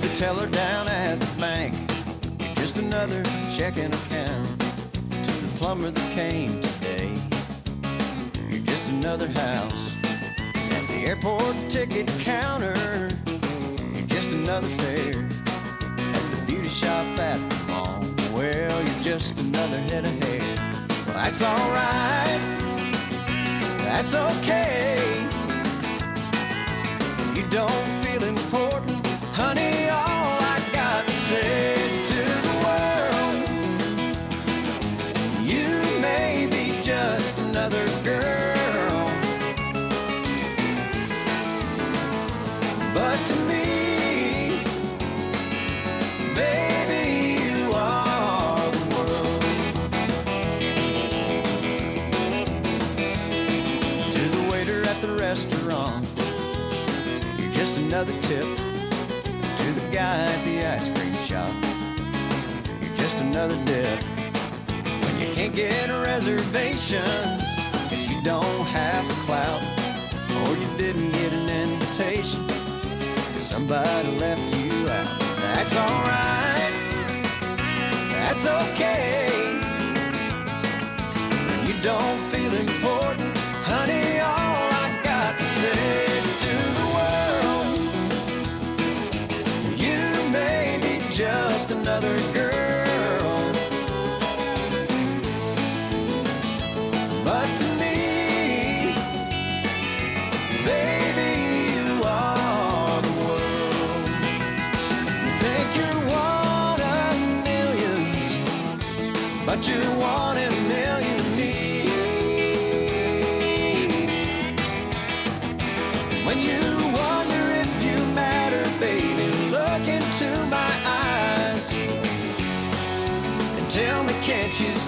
The 0.00 0.24
teller 0.24 0.46
down 0.46 0.77
just 2.78 2.94
another 2.94 3.22
checking 3.50 3.92
account. 3.92 4.60
To 5.10 5.32
the 5.32 5.52
plumber 5.58 5.90
that 5.90 6.12
came 6.12 6.60
today, 6.60 7.10
you're 8.48 8.64
just 8.64 8.88
another 8.92 9.26
house. 9.28 9.96
At 10.04 10.86
the 10.86 11.06
airport 11.06 11.56
ticket 11.68 12.06
counter, 12.20 13.10
you're 13.94 14.06
just 14.06 14.30
another 14.30 14.68
fare. 14.68 15.28
At 16.14 16.24
the 16.30 16.44
beauty 16.46 16.68
shop 16.68 17.04
at 17.18 17.38
the 17.50 17.56
mall, 17.66 18.00
well, 18.32 18.84
you're 18.84 19.02
just 19.02 19.40
another 19.40 19.78
head 19.90 20.04
of 20.04 20.24
hair. 20.24 20.74
Well, 21.06 21.16
that's 21.16 21.42
alright, 21.42 22.40
that's 23.86 24.14
okay. 24.14 25.26
You 27.34 27.44
don't 27.50 27.88
feel 28.04 28.22
important, 28.22 29.04
honey. 29.34 29.88
All 29.88 30.38
I 30.54 30.60
got 30.72 31.06
to 31.06 31.12
say 31.12 31.77
another 57.88 58.12
tip 58.20 58.44
to 59.56 59.66
the 59.72 59.88
guy 59.90 60.14
at 60.14 60.44
the 60.44 60.62
ice 60.62 60.88
cream 60.92 61.14
shop. 61.24 61.50
You're 62.82 62.96
just 62.96 63.16
another 63.16 63.56
dip 63.64 64.02
when 65.04 65.14
you 65.22 65.32
can't 65.32 65.54
get 65.54 65.88
reservations 65.88 67.42
because 67.72 68.06
you 68.10 68.20
don't 68.22 68.66
have 68.76 69.08
the 69.08 69.14
clout 69.24 69.62
or 70.36 70.54
you 70.58 70.68
didn't 70.76 71.12
get 71.12 71.32
an 71.32 71.48
invitation 71.48 72.46
because 72.46 73.46
somebody 73.46 74.18
left 74.18 74.44
you 74.58 74.86
out. 74.90 75.20
That's 75.54 75.74
alright, 75.74 76.74
that's 78.12 78.46
okay. 78.46 79.30
When 81.48 81.66
you 81.66 81.76
don't 81.82 82.20
feel 82.32 82.52
important, 82.52 83.38
honey, 83.64 84.20
all 84.20 84.68
I 84.84 85.00
got 85.02 85.38
to 85.38 85.44
say 85.44 86.07
just 91.18 91.72
another 91.72 92.16
girl, 92.32 92.57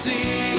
see? 0.01 0.50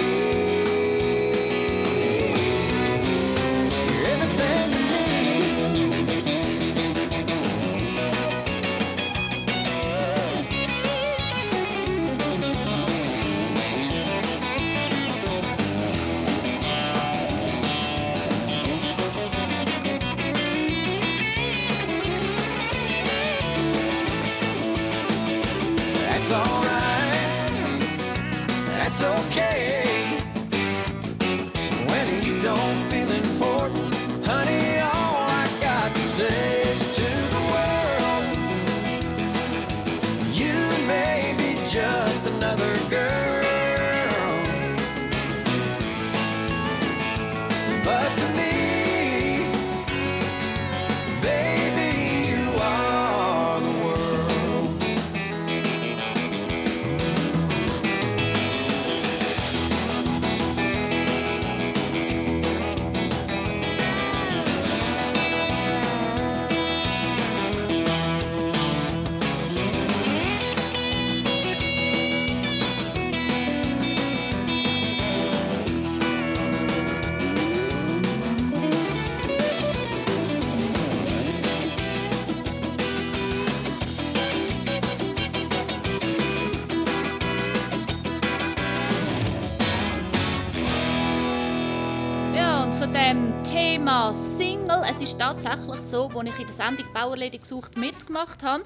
Thema 93.82 94.14
Single, 94.14 94.84
es 94.88 95.00
ist 95.00 95.18
tatsächlich 95.18 95.80
so, 95.80 96.08
als 96.08 96.28
ich 96.28 96.38
in 96.38 96.46
der 96.46 96.54
Sendung 96.54 96.86
Bauerlady 96.94 97.38
gesucht 97.38 97.76
mitgemacht 97.76 98.40
habe, 98.44 98.62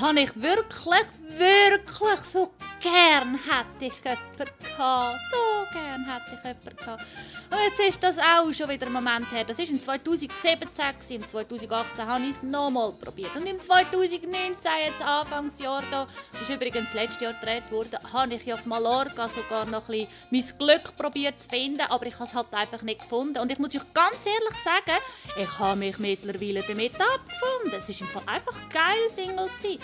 habe 0.00 0.18
ich 0.18 0.34
wirklich, 0.34 1.06
wirklich 1.38 2.18
so 2.32 2.50
gern 2.90 3.34
hätte 3.34 3.86
ich 3.86 4.04
jemanden 4.04 4.58
gehabt. 4.64 5.20
So 5.30 5.72
gern 5.72 6.04
hätte 6.04 6.38
ich 6.38 6.44
jemanden 6.44 6.76
gehabt. 6.76 7.04
Und 7.50 7.58
jetzt 7.68 7.80
ist 7.80 8.02
das 8.02 8.18
auch 8.18 8.52
schon 8.52 8.68
wieder 8.68 8.86
ein 8.86 8.92
Moment 8.92 9.30
her. 9.32 9.44
Das 9.44 9.58
war 9.58 9.68
in 9.68 9.80
2017, 9.80 10.58
gewesen. 10.60 11.16
im 11.16 11.28
2018 11.28 12.06
habe 12.06 12.24
ich 12.24 12.30
es 12.30 12.42
nochmal 12.42 12.92
probiert. 12.92 13.34
Und 13.36 13.46
im 13.46 13.60
2019, 13.60 14.70
jetzt 14.84 15.02
Anfangsjahr, 15.02 15.82
da 15.90 16.06
ist 16.40 16.50
übrigens 16.50 16.94
letztes 16.94 17.20
Jahr 17.20 17.34
gedreht 17.34 17.70
worden, 17.70 17.98
habe 18.12 18.34
ich 18.34 18.52
auf 18.52 18.66
Mallorca 18.66 19.28
sogar 19.28 19.64
noch 19.66 19.88
ein 19.88 20.06
bisschen 20.30 20.58
mein 20.58 20.58
Glück 20.58 20.96
probiert 20.96 21.40
zu 21.40 21.48
finden, 21.48 21.82
aber 21.88 22.06
ich 22.06 22.14
habe 22.14 22.24
es 22.24 22.34
halt 22.34 22.52
einfach 22.52 22.82
nicht 22.82 23.00
gefunden. 23.00 23.38
Und 23.38 23.50
ich 23.50 23.58
muss 23.58 23.74
euch 23.74 23.94
ganz 23.94 24.24
ehrlich 24.24 24.62
sagen, 24.64 25.00
ich 25.36 25.58
habe 25.58 25.78
mich 25.78 25.98
mittlerweile 25.98 26.62
damit 26.62 26.94
abgefunden. 26.94 27.78
Es 27.78 27.88
ist 27.88 28.02
einfach 28.26 28.68
geil, 28.70 29.10
Single 29.12 29.48
zu 29.58 29.68
sein. 29.68 29.78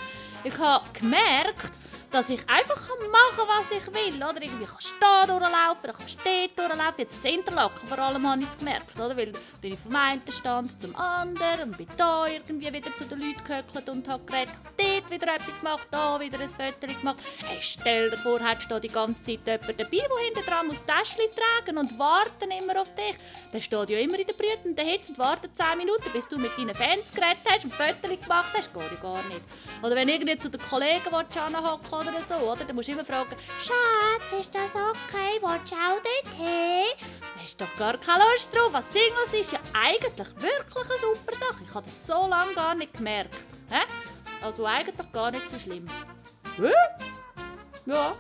Ich 0.45 0.59
habe 0.59 0.85
gemerkt, 0.93 1.79
dass 2.13 2.29
ich 2.29 2.41
einfach 2.49 2.77
machen 2.77 3.37
kann, 3.37 3.49
was 3.49 3.71
ich 3.73 3.87
will. 3.87 4.17
Oder? 4.17 4.43
Irgendwie 4.43 4.67
kann 4.67 4.81
stehen 4.81 5.27
durchlaufen, 5.27 5.91
ich 5.91 5.97
kann 5.97 6.09
stehen 6.09 6.51
durchlaufen. 6.55 6.95
Jetzt 6.99 7.25
in 7.25 7.35
Interlaken 7.35 7.89
vor 7.89 7.99
allem 7.99 8.29
habe 8.29 8.43
ich 8.43 8.49
es 8.49 8.59
gemerkt. 8.59 8.95
Oder? 8.97 9.17
Weil 9.17 9.33
bin 9.61 9.73
ich 9.73 9.79
vom 9.79 9.97
einen 9.97 10.21
Stand 10.31 10.81
zum 10.81 10.95
anderen 10.95 11.71
und 11.71 11.79
bin 11.79 11.89
da 11.97 12.27
irgendwie 12.27 12.73
wieder 12.73 12.95
zu 12.95 13.05
den 13.07 13.19
Leuten 13.19 13.43
gehöckelt 13.45 13.89
und 13.89 14.09
habe 14.09 14.25
geredet. 14.25 14.55
Dort 14.77 15.11
wieder 15.11 15.35
etwas 15.35 15.59
gemacht, 15.59 15.89
da 15.91 16.21
wieder 16.21 16.39
ein 16.39 16.49
Foto 16.49 16.87
gemacht. 16.87 17.19
Hey, 17.47 17.59
stell 17.61 18.11
dir 18.11 18.19
vor, 18.19 18.41
hättest 18.41 18.71
du 18.71 18.75
da 18.75 18.81
die 18.81 18.89
ganze 18.89 19.23
Zeit 19.23 19.47
jemanden 19.47 19.77
dabei, 19.79 19.91
der 19.91 20.25
hinten 20.25 20.47
dran 20.47 20.67
muss 20.67 20.85
Täschchen 20.85 21.25
tragen 21.35 21.79
und 21.79 21.99
warten 21.99 22.51
immer 22.51 22.81
auf 22.81 22.95
dich. 22.95 23.17
Der 23.53 23.61
steht 23.61 23.91
ja 23.91 23.99
immer 23.99 24.19
in 24.19 24.27
der 24.27 24.35
brütenden 24.35 24.87
Hitze 24.87 25.13
und 25.13 25.19
wartet 25.19 25.57
10 25.57 25.79
Minuten, 25.79 26.11
bis 26.13 26.29
du 26.29 26.39
mit 26.39 26.57
deinen 26.59 26.75
Fans 26.75 27.11
geredet 27.15 27.43
hast 27.49 27.65
und 27.65 27.75
Fotos 27.75 28.21
gemacht 28.21 28.53
hast. 28.55 28.73
Geht 28.73 28.93
ja 28.93 28.99
gar 29.01 29.23
nicht. 29.25 29.41
Oder 29.83 29.95
wenn 29.97 30.09
irgendwie 30.09 30.39
zu 30.39 30.51
den 30.51 30.61
Kollegen 30.61 31.07
willst, 31.11 31.39
hocken 31.41 32.02
oder 32.09 32.21
so, 32.23 32.35
oder? 32.35 32.65
Dann 32.65 32.77
musst 32.77 32.89
du 32.89 32.93
immer 32.93 33.05
fragen, 33.05 33.37
Schatz, 33.61 34.41
ist 34.41 34.55
das 34.55 34.75
okay? 34.75 35.41
Willst 35.41 35.73
du 35.73 35.77
auch 35.77 36.01
dort 36.03 36.35
hin? 36.37 36.85
Da 37.21 37.43
hast 37.43 37.61
du 37.61 37.65
doch 37.65 37.77
gar 37.77 37.97
keine 37.99 38.25
Lust 38.33 38.55
drauf. 38.55 38.75
Als 38.75 38.93
Singles 38.93 39.35
ist 39.35 39.53
ja 39.53 39.59
eigentlich 39.73 40.29
wirklich 40.37 40.91
eine 40.91 41.01
super 41.01 41.35
Sache. 41.35 41.65
Ich 41.67 41.75
habe 41.75 41.87
das 41.87 42.07
so 42.07 42.27
lange 42.27 42.55
gar 42.55 42.75
nicht 42.75 42.95
gemerkt. 42.95 43.35
Hä? 43.71 43.81
Also 44.43 44.65
eigentlich 44.67 45.13
gar 45.13 45.31
nicht 45.31 45.49
so 45.49 45.59
schlimm. 45.59 45.87
Hä? 46.57 46.73
Ja. 47.87 48.13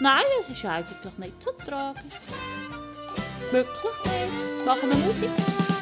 Nein, 0.00 0.24
es 0.40 0.50
ist 0.50 0.64
eigentlich 0.64 1.18
nicht 1.18 1.42
so 1.42 1.52
tragisch. 1.52 2.02
Wirklich 3.50 4.04
nicht. 4.04 4.66
Machen 4.66 4.90
wir 4.90 4.96
Musik. 4.96 5.81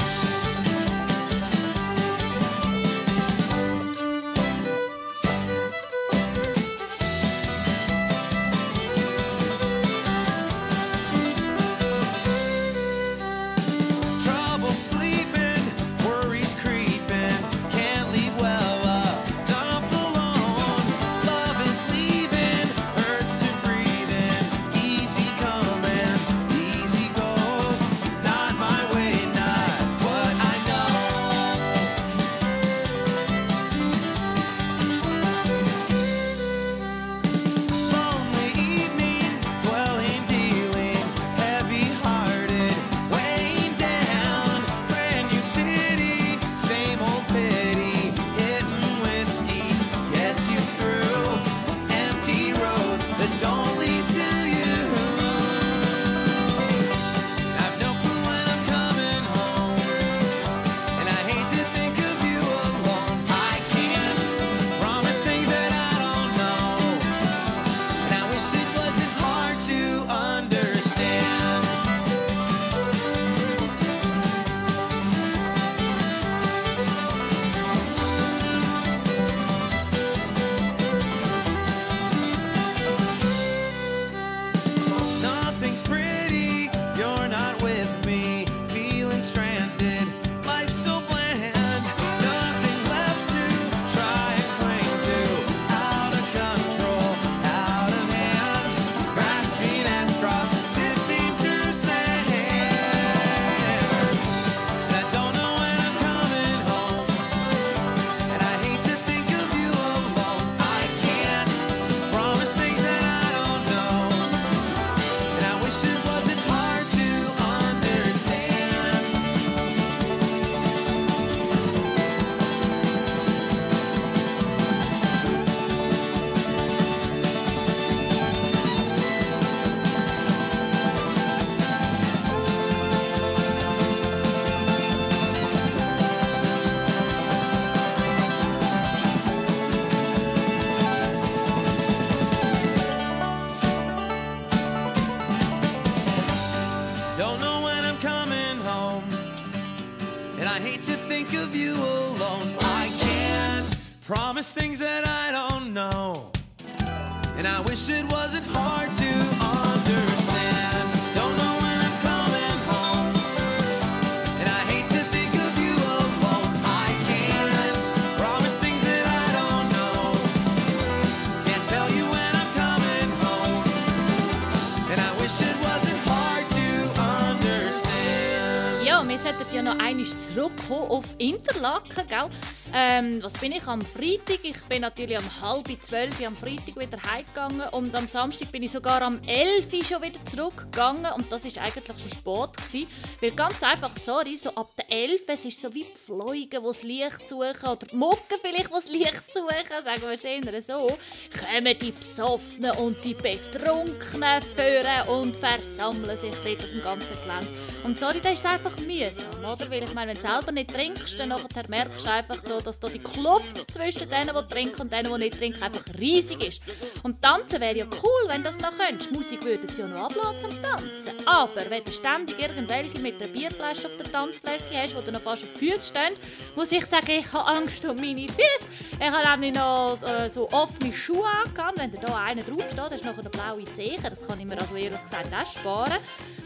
look, 181.60 182.08
girl. 182.08 182.30
Ähm, 182.72 183.20
was 183.22 183.32
bin 183.32 183.52
ich 183.52 183.66
am 183.66 183.80
Freitag? 183.80 184.38
Ich 184.44 184.60
bin 184.68 184.82
natürlich 184.82 185.18
um 185.18 185.42
halb 185.42 185.66
zwölf 185.82 186.24
am 186.24 186.36
Freitag 186.36 186.76
wieder 186.76 186.98
heimgegangen 187.10 187.68
und 187.72 187.94
am 187.96 188.06
Samstag 188.06 188.52
bin 188.52 188.62
ich 188.62 188.70
sogar 188.70 189.02
am 189.02 189.18
11 189.26 189.72
Uhr 189.72 189.84
schon 189.84 190.02
wieder 190.02 190.24
zurückgegangen 190.24 191.12
und 191.16 191.30
das 191.32 191.44
ist 191.44 191.58
eigentlich 191.58 191.84
schon 191.86 192.10
Sport 192.10 192.56
gewesen, 192.56 192.86
weil 193.20 193.32
ganz 193.32 193.60
einfach, 193.62 193.90
sorry, 193.98 194.36
so 194.36 194.50
ab 194.50 194.70
der 194.76 194.90
11 194.90 195.22
es 195.26 195.44
ist 195.46 195.60
so 195.60 195.74
wie 195.74 195.84
die 195.84 195.98
Fliegen, 195.98 196.60
die 196.60 196.66
das 196.66 196.82
Licht 196.84 197.28
suchen 197.28 197.68
oder 197.68 197.86
die 197.86 197.96
Mucke 197.96 198.36
vielleicht, 198.40 198.68
die 198.68 198.74
das 198.74 198.88
Licht 198.88 199.34
suchen, 199.34 199.84
sagen 199.84 200.02
wir 200.02 200.10
es 200.10 200.24
eher 200.24 200.62
so, 200.62 200.96
kommen 201.38 201.78
die 201.80 201.92
Besoffenen 201.92 202.72
und 202.72 203.04
die 203.04 203.14
Betrunkenen 203.14 204.42
führen 204.42 205.08
und 205.08 205.36
versammeln 205.36 206.16
sich 206.16 206.34
dort 206.44 206.62
auf 206.62 206.70
dem 206.70 206.82
ganzen 206.82 207.16
Gelände. 207.24 207.52
Und 207.82 207.98
sorry, 207.98 208.20
das 208.20 208.34
ist 208.34 208.46
einfach 208.46 208.76
mühsam, 208.78 209.40
oder? 209.40 209.70
Weil 209.70 209.82
ich 209.82 209.94
meine, 209.94 210.12
wenn 210.12 210.18
du 210.18 210.28
selber 210.28 210.52
nicht 210.52 210.72
trinkst, 210.72 211.18
dann 211.18 211.34
merkst 211.68 212.06
du 212.06 212.10
einfach, 212.10 212.42
da, 212.60 212.64
dass 212.64 212.78
da 212.78 212.88
die 212.88 212.98
Kluft 212.98 213.70
zwischen 213.70 214.08
denen, 214.10 214.34
die 214.34 214.54
trinken 214.54 214.80
und 214.80 214.92
denen, 214.92 215.12
die 215.12 215.18
nicht 215.18 215.38
trinken, 215.38 215.62
einfach 215.62 215.84
riesig 215.98 216.46
ist. 216.46 216.62
Und 217.02 217.22
tanzen 217.22 217.60
wäre 217.60 217.76
ja 217.76 217.86
cool, 217.86 218.28
wenn 218.28 218.42
das 218.42 218.58
noch 218.58 218.76
könntest. 218.76 219.12
Musik 219.12 219.44
würde 219.44 219.66
es 219.66 219.76
ja 219.76 219.86
noch 219.86 220.04
ablassen 220.04 220.50
zum 220.50 220.62
Tanzen. 220.62 221.26
Aber 221.26 221.68
wenn 221.68 221.84
du 221.84 221.90
ständig 221.90 222.38
irgendwelche 222.38 222.98
mit 222.98 223.20
einer 223.20 223.30
Bierflasche 223.30 223.86
auf 223.86 223.96
der 223.96 224.10
Tanzfläche 224.10 224.82
hast, 224.82 224.96
wo 224.96 225.00
du 225.00 225.12
noch 225.12 225.20
fast 225.20 225.44
auf 225.44 225.48
die 225.58 225.70
Füße 225.70 225.88
stehen, 225.88 226.14
muss 226.56 226.72
ich 226.72 226.84
sagen, 226.86 227.10
ich 227.10 227.32
habe 227.32 227.46
Angst 227.46 227.84
um 227.84 227.96
meine 227.96 228.28
Füße. 228.28 228.68
Ich 229.00 229.10
habe 229.10 229.28
nämlich 229.30 229.54
noch 229.54 229.98
äh, 230.02 230.28
so 230.28 230.48
offene 230.50 230.92
Schuhe 230.92 231.26
angehabt. 231.44 231.78
Wenn 231.78 231.90
da 231.92 232.16
einer 232.24 232.42
draufsteht, 232.42 232.92
ist 232.92 233.04
noch 233.04 233.18
eine 233.18 233.30
blaue 233.30 233.64
Zeche. 233.64 234.10
Das 234.10 234.26
kann 234.26 234.40
ich 234.40 234.46
mir 234.46 234.58
also 234.58 234.74
ehrlich 234.74 235.02
gesagt 235.02 235.28
auch 235.32 235.46
sparen. 235.46 235.98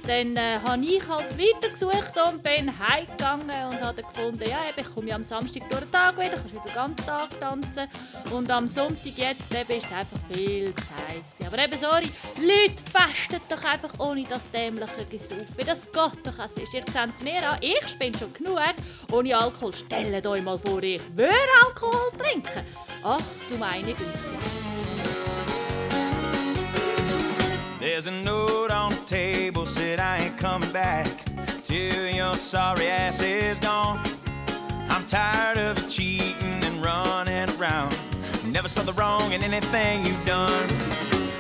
Dann 0.07 0.37
äh, 0.37 0.59
habe 0.63 0.85
ich 0.85 1.09
halt 1.09 1.39
weitergesucht 1.39 2.13
und 2.29 2.43
bin 2.43 2.71
heimgegangen 2.79 3.51
und 3.71 3.81
habe 3.81 4.03
gefunden, 4.03 4.45
ja, 4.49 4.59
ich 4.77 4.95
komme 4.95 5.09
ja 5.09 5.17
am 5.17 5.25
Samstag 5.25 5.63
durch 5.71 5.85
den 5.85 5.91
Tag 6.05 6.19
wieder, 6.19 6.37
kannst 6.37 6.53
wieder 6.53 6.63
den 6.65 6.75
ganzen 6.75 7.07
Tag 7.07 7.41
tanzen. 7.41 7.89
Und 8.31 8.51
am 8.51 8.69
Sonntag 8.69 9.17
jetzt 9.17 9.55
eben, 9.55 9.79
ist 9.79 9.87
es 9.87 9.93
einfach 9.93 10.19
viel 10.31 10.75
zu 10.75 10.83
heiß. 10.91 11.47
Aber 11.47 11.59
eben, 11.59 11.79
sorry, 11.79 12.11
Leute, 12.37 12.83
festet 12.93 13.43
doch 13.49 13.65
einfach 13.65 13.99
ohne 13.99 14.23
das 14.25 14.51
dämliche 14.51 15.07
Gesaufen. 15.11 15.65
Das 15.65 15.91
geht 15.91 16.27
doch 16.27 16.39
als 16.39 16.59
ist. 16.59 16.75
Ihr 16.75 16.85
seht 16.87 17.15
es 17.15 17.23
mir 17.23 17.49
an, 17.49 17.57
ich 17.63 17.89
spinne 17.89 18.19
schon 18.19 18.35
genug 18.35 18.59
ohne 19.13 19.35
Alkohol. 19.35 19.73
Stellt 19.73 20.27
euch 20.27 20.43
mal 20.43 20.59
vor, 20.59 20.83
ich 20.83 21.01
würde 21.17 21.33
Alkohol 21.65 22.11
trinken. 22.19 22.61
Ach, 23.03 23.23
du 23.49 23.57
meine 23.57 23.87
Güte. 23.87 24.05
There's 27.81 28.07
a 28.07 28.11
note 28.11 28.71
on 28.71 28.91
the 28.91 29.05
table 29.07 29.65
said 29.65 30.01
I 30.01 30.25
ain't 30.25 30.39
coming 30.39 30.71
back 30.71 31.07
till 31.63 32.11
your 32.11 32.35
sorry 32.37 32.89
ass 32.89 33.23
is 33.23 33.59
gone. 33.59 34.14
I'm 34.89 35.05
tired 35.07 35.59
of 35.59 35.89
cheating 35.89 36.63
and 36.65 36.85
running 36.85 37.49
around. 37.59 37.97
Never 38.47 38.69
saw 38.69 38.83
the 38.83 38.93
wrong 38.95 39.33
in 39.33 39.43
anything 39.43 40.05
you've 40.05 40.27
done. 40.27 40.69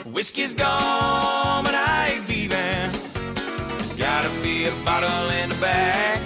Whiskey's 0.04 0.54
gone, 0.54 1.64
but 1.64 1.74
I 1.74 2.12
ain't 2.14 2.28
leaving. 2.28 2.90
There's 3.78 3.94
gotta 3.94 4.30
be 4.42 4.66
a 4.66 4.72
bottle 4.84 5.30
in 5.42 5.48
the 5.48 5.56
back. 5.56 6.20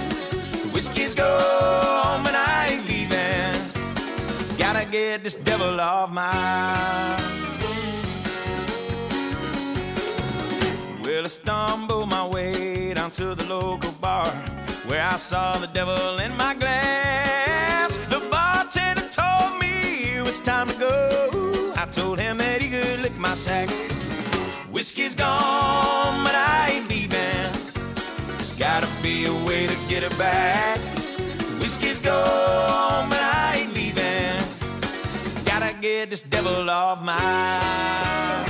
Whiskey's 0.73 1.14
gone, 1.14 2.23
but 2.23 2.35
I 2.35 2.69
ain't 2.73 2.89
leaving. 2.89 4.59
Gotta 4.59 4.85
get 4.87 5.25
this 5.25 5.35
devil 5.35 5.81
off 5.81 6.11
my 6.11 7.39
Well, 11.03 11.25
I 11.25 11.29
stumbled 11.29 12.11
my 12.11 12.27
way 12.27 12.93
down 12.95 13.11
to 13.12 13.35
the 13.35 13.45
local 13.45 13.93
bar 13.93 14.31
where 14.89 15.05
I 15.05 15.16
saw 15.16 15.59
the 15.59 15.66
devil 15.66 16.18
in 16.18 16.34
my 16.36 16.55
glass. 16.55 17.99
The 18.09 18.20
bartender 18.30 19.07
told 19.12 19.61
me 19.61 20.16
it 20.16 20.24
was 20.24 20.41
time 20.41 20.66
to 20.68 20.74
go. 20.78 21.72
I 21.76 21.84
told 21.93 22.18
him 22.18 22.39
that 22.39 22.62
he 22.62 22.70
could 22.70 23.01
lick 23.01 23.16
my 23.18 23.34
sack. 23.34 23.68
Whiskey's 24.72 25.14
gone, 25.14 26.24
but 26.24 26.34
I 26.34 26.70
ain't 26.72 26.89
leaving. 26.89 27.53
There's 28.39 28.59
gotta 28.59 28.89
be 29.03 29.26
a 29.26 29.34
way 29.47 29.66
to 29.66 29.76
get 29.89 30.03
it 30.03 30.16
back. 30.18 30.78
Whiskey's 31.61 32.01
gone, 32.01 33.11
but 33.11 33.20
I 33.20 33.59
ain't 33.61 33.74
leaving. 33.74 34.41
Gotta 35.45 35.76
get 35.80 36.09
this 36.09 36.22
devil 36.22 36.70
off 36.70 37.03
my. 37.03 38.47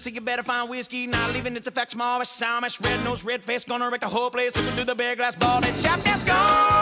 Tennessee, 0.00 0.14
you 0.14 0.22
better 0.22 0.42
find 0.42 0.70
whiskey. 0.70 1.06
Not 1.06 1.34
leaving 1.34 1.56
its 1.56 1.68
effects, 1.68 1.92
small, 1.92 2.24
sound, 2.24 2.64
red 2.80 3.04
nose, 3.04 3.22
red 3.22 3.42
face, 3.42 3.66
gonna 3.66 3.90
wreck 3.90 4.00
the 4.00 4.08
whole 4.08 4.30
place. 4.30 4.56
Looking 4.56 4.72
through 4.72 4.84
the 4.84 4.94
big 4.94 5.18
glass 5.18 5.36
ball, 5.36 5.60
that 5.60 5.78
shop 5.78 6.00
that's 6.00 6.24
gone, 6.24 6.79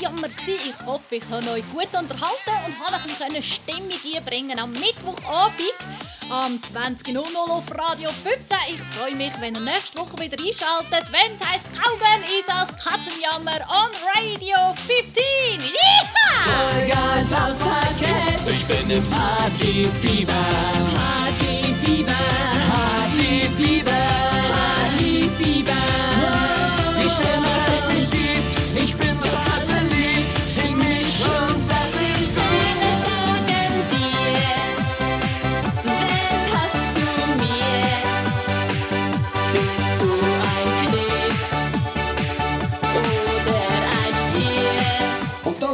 gewesen. 0.00 0.60
Ich 0.68 0.86
hoffe, 0.86 1.16
ich 1.16 1.24
habe 1.30 1.50
euch 1.50 1.64
gut 1.72 1.88
unterhalten 1.98 2.56
und 2.66 2.80
habe 2.80 2.94
ein 2.94 3.02
bisschen 3.02 3.42
Stimmung 3.42 4.16
einbringen 4.16 4.58
am 4.58 4.72
Mittwochabend 4.72 5.76
am 6.30 6.58
20.00 6.58 7.18
auf 7.36 7.64
Radio 7.78 8.10
15. 8.10 8.56
Ich 8.74 8.80
freue 8.96 9.14
mich, 9.14 9.32
wenn 9.40 9.54
ihr 9.54 9.60
nächste 9.60 9.98
Woche 9.98 10.18
wieder 10.18 10.36
einschaltet, 10.36 11.10
wenn 11.12 11.34
es 11.34 11.40
heisst 11.46 11.72
Cowgirl 11.72 12.22
ist 12.24 12.48
das 12.48 12.68
Katzenjammer 12.84 13.60
on 13.70 13.90
Radio 14.14 14.74
15. 14.86 15.22
Hi 16.44 16.86
guys, 16.86 17.32
how's 17.32 17.58
Podcast? 17.58 18.42
Ich 18.48 18.66
bin 18.66 18.90
im 18.90 19.04
Partyfieber. 19.08 20.32
Partyfieber. 20.96 22.12
Partyfieber. 22.68 23.92
Partyfieber. 24.50 25.72
Wie 26.98 27.08
schön, 27.08 27.42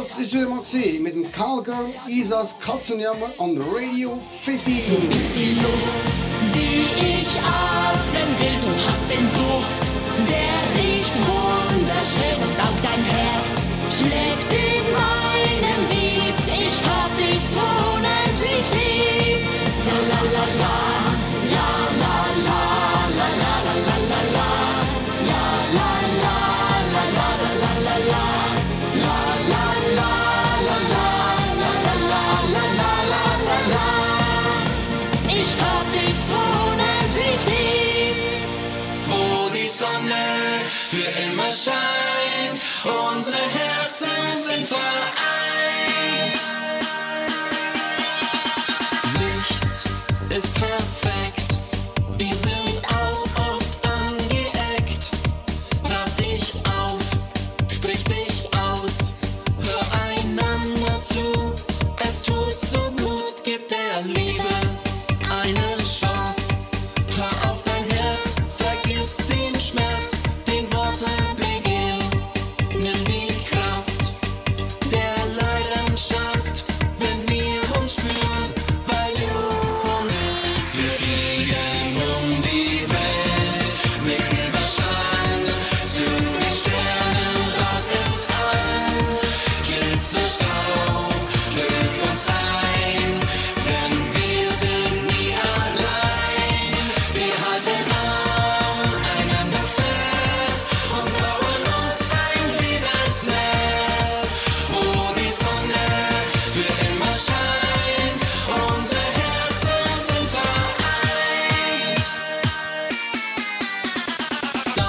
Das 0.03 0.17
ist 0.17 0.33
wieder 0.33 0.49
mal 0.49 0.59
gewesen, 0.59 1.01
mit 1.01 1.15
dem 1.15 1.31
Calgary 1.31 1.93
Isas 2.09 2.59
Katzenjammer 2.59 3.29
on 3.37 3.57
Radio 3.57 4.19
15. 4.41 4.85
Du 4.85 4.95
bist 5.07 5.33
die 5.33 5.53
Luft, 5.53 6.13
die 6.53 7.21
ich 7.21 7.39
atmen 7.39 8.27
will. 8.37 8.59
Du 8.59 8.67
hast 8.67 9.09
den 9.09 9.25
Duft, 9.33 9.93
der 10.29 10.83
riecht 10.83 11.15
wunderschön. 11.25 12.35
Und 12.35 12.59
auch 12.59 12.79
dein 12.81 13.01
Herz 13.01 13.69
schlägt 13.97 14.51
dich. 14.51 14.72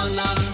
na 0.05 0.35
na 0.35 0.44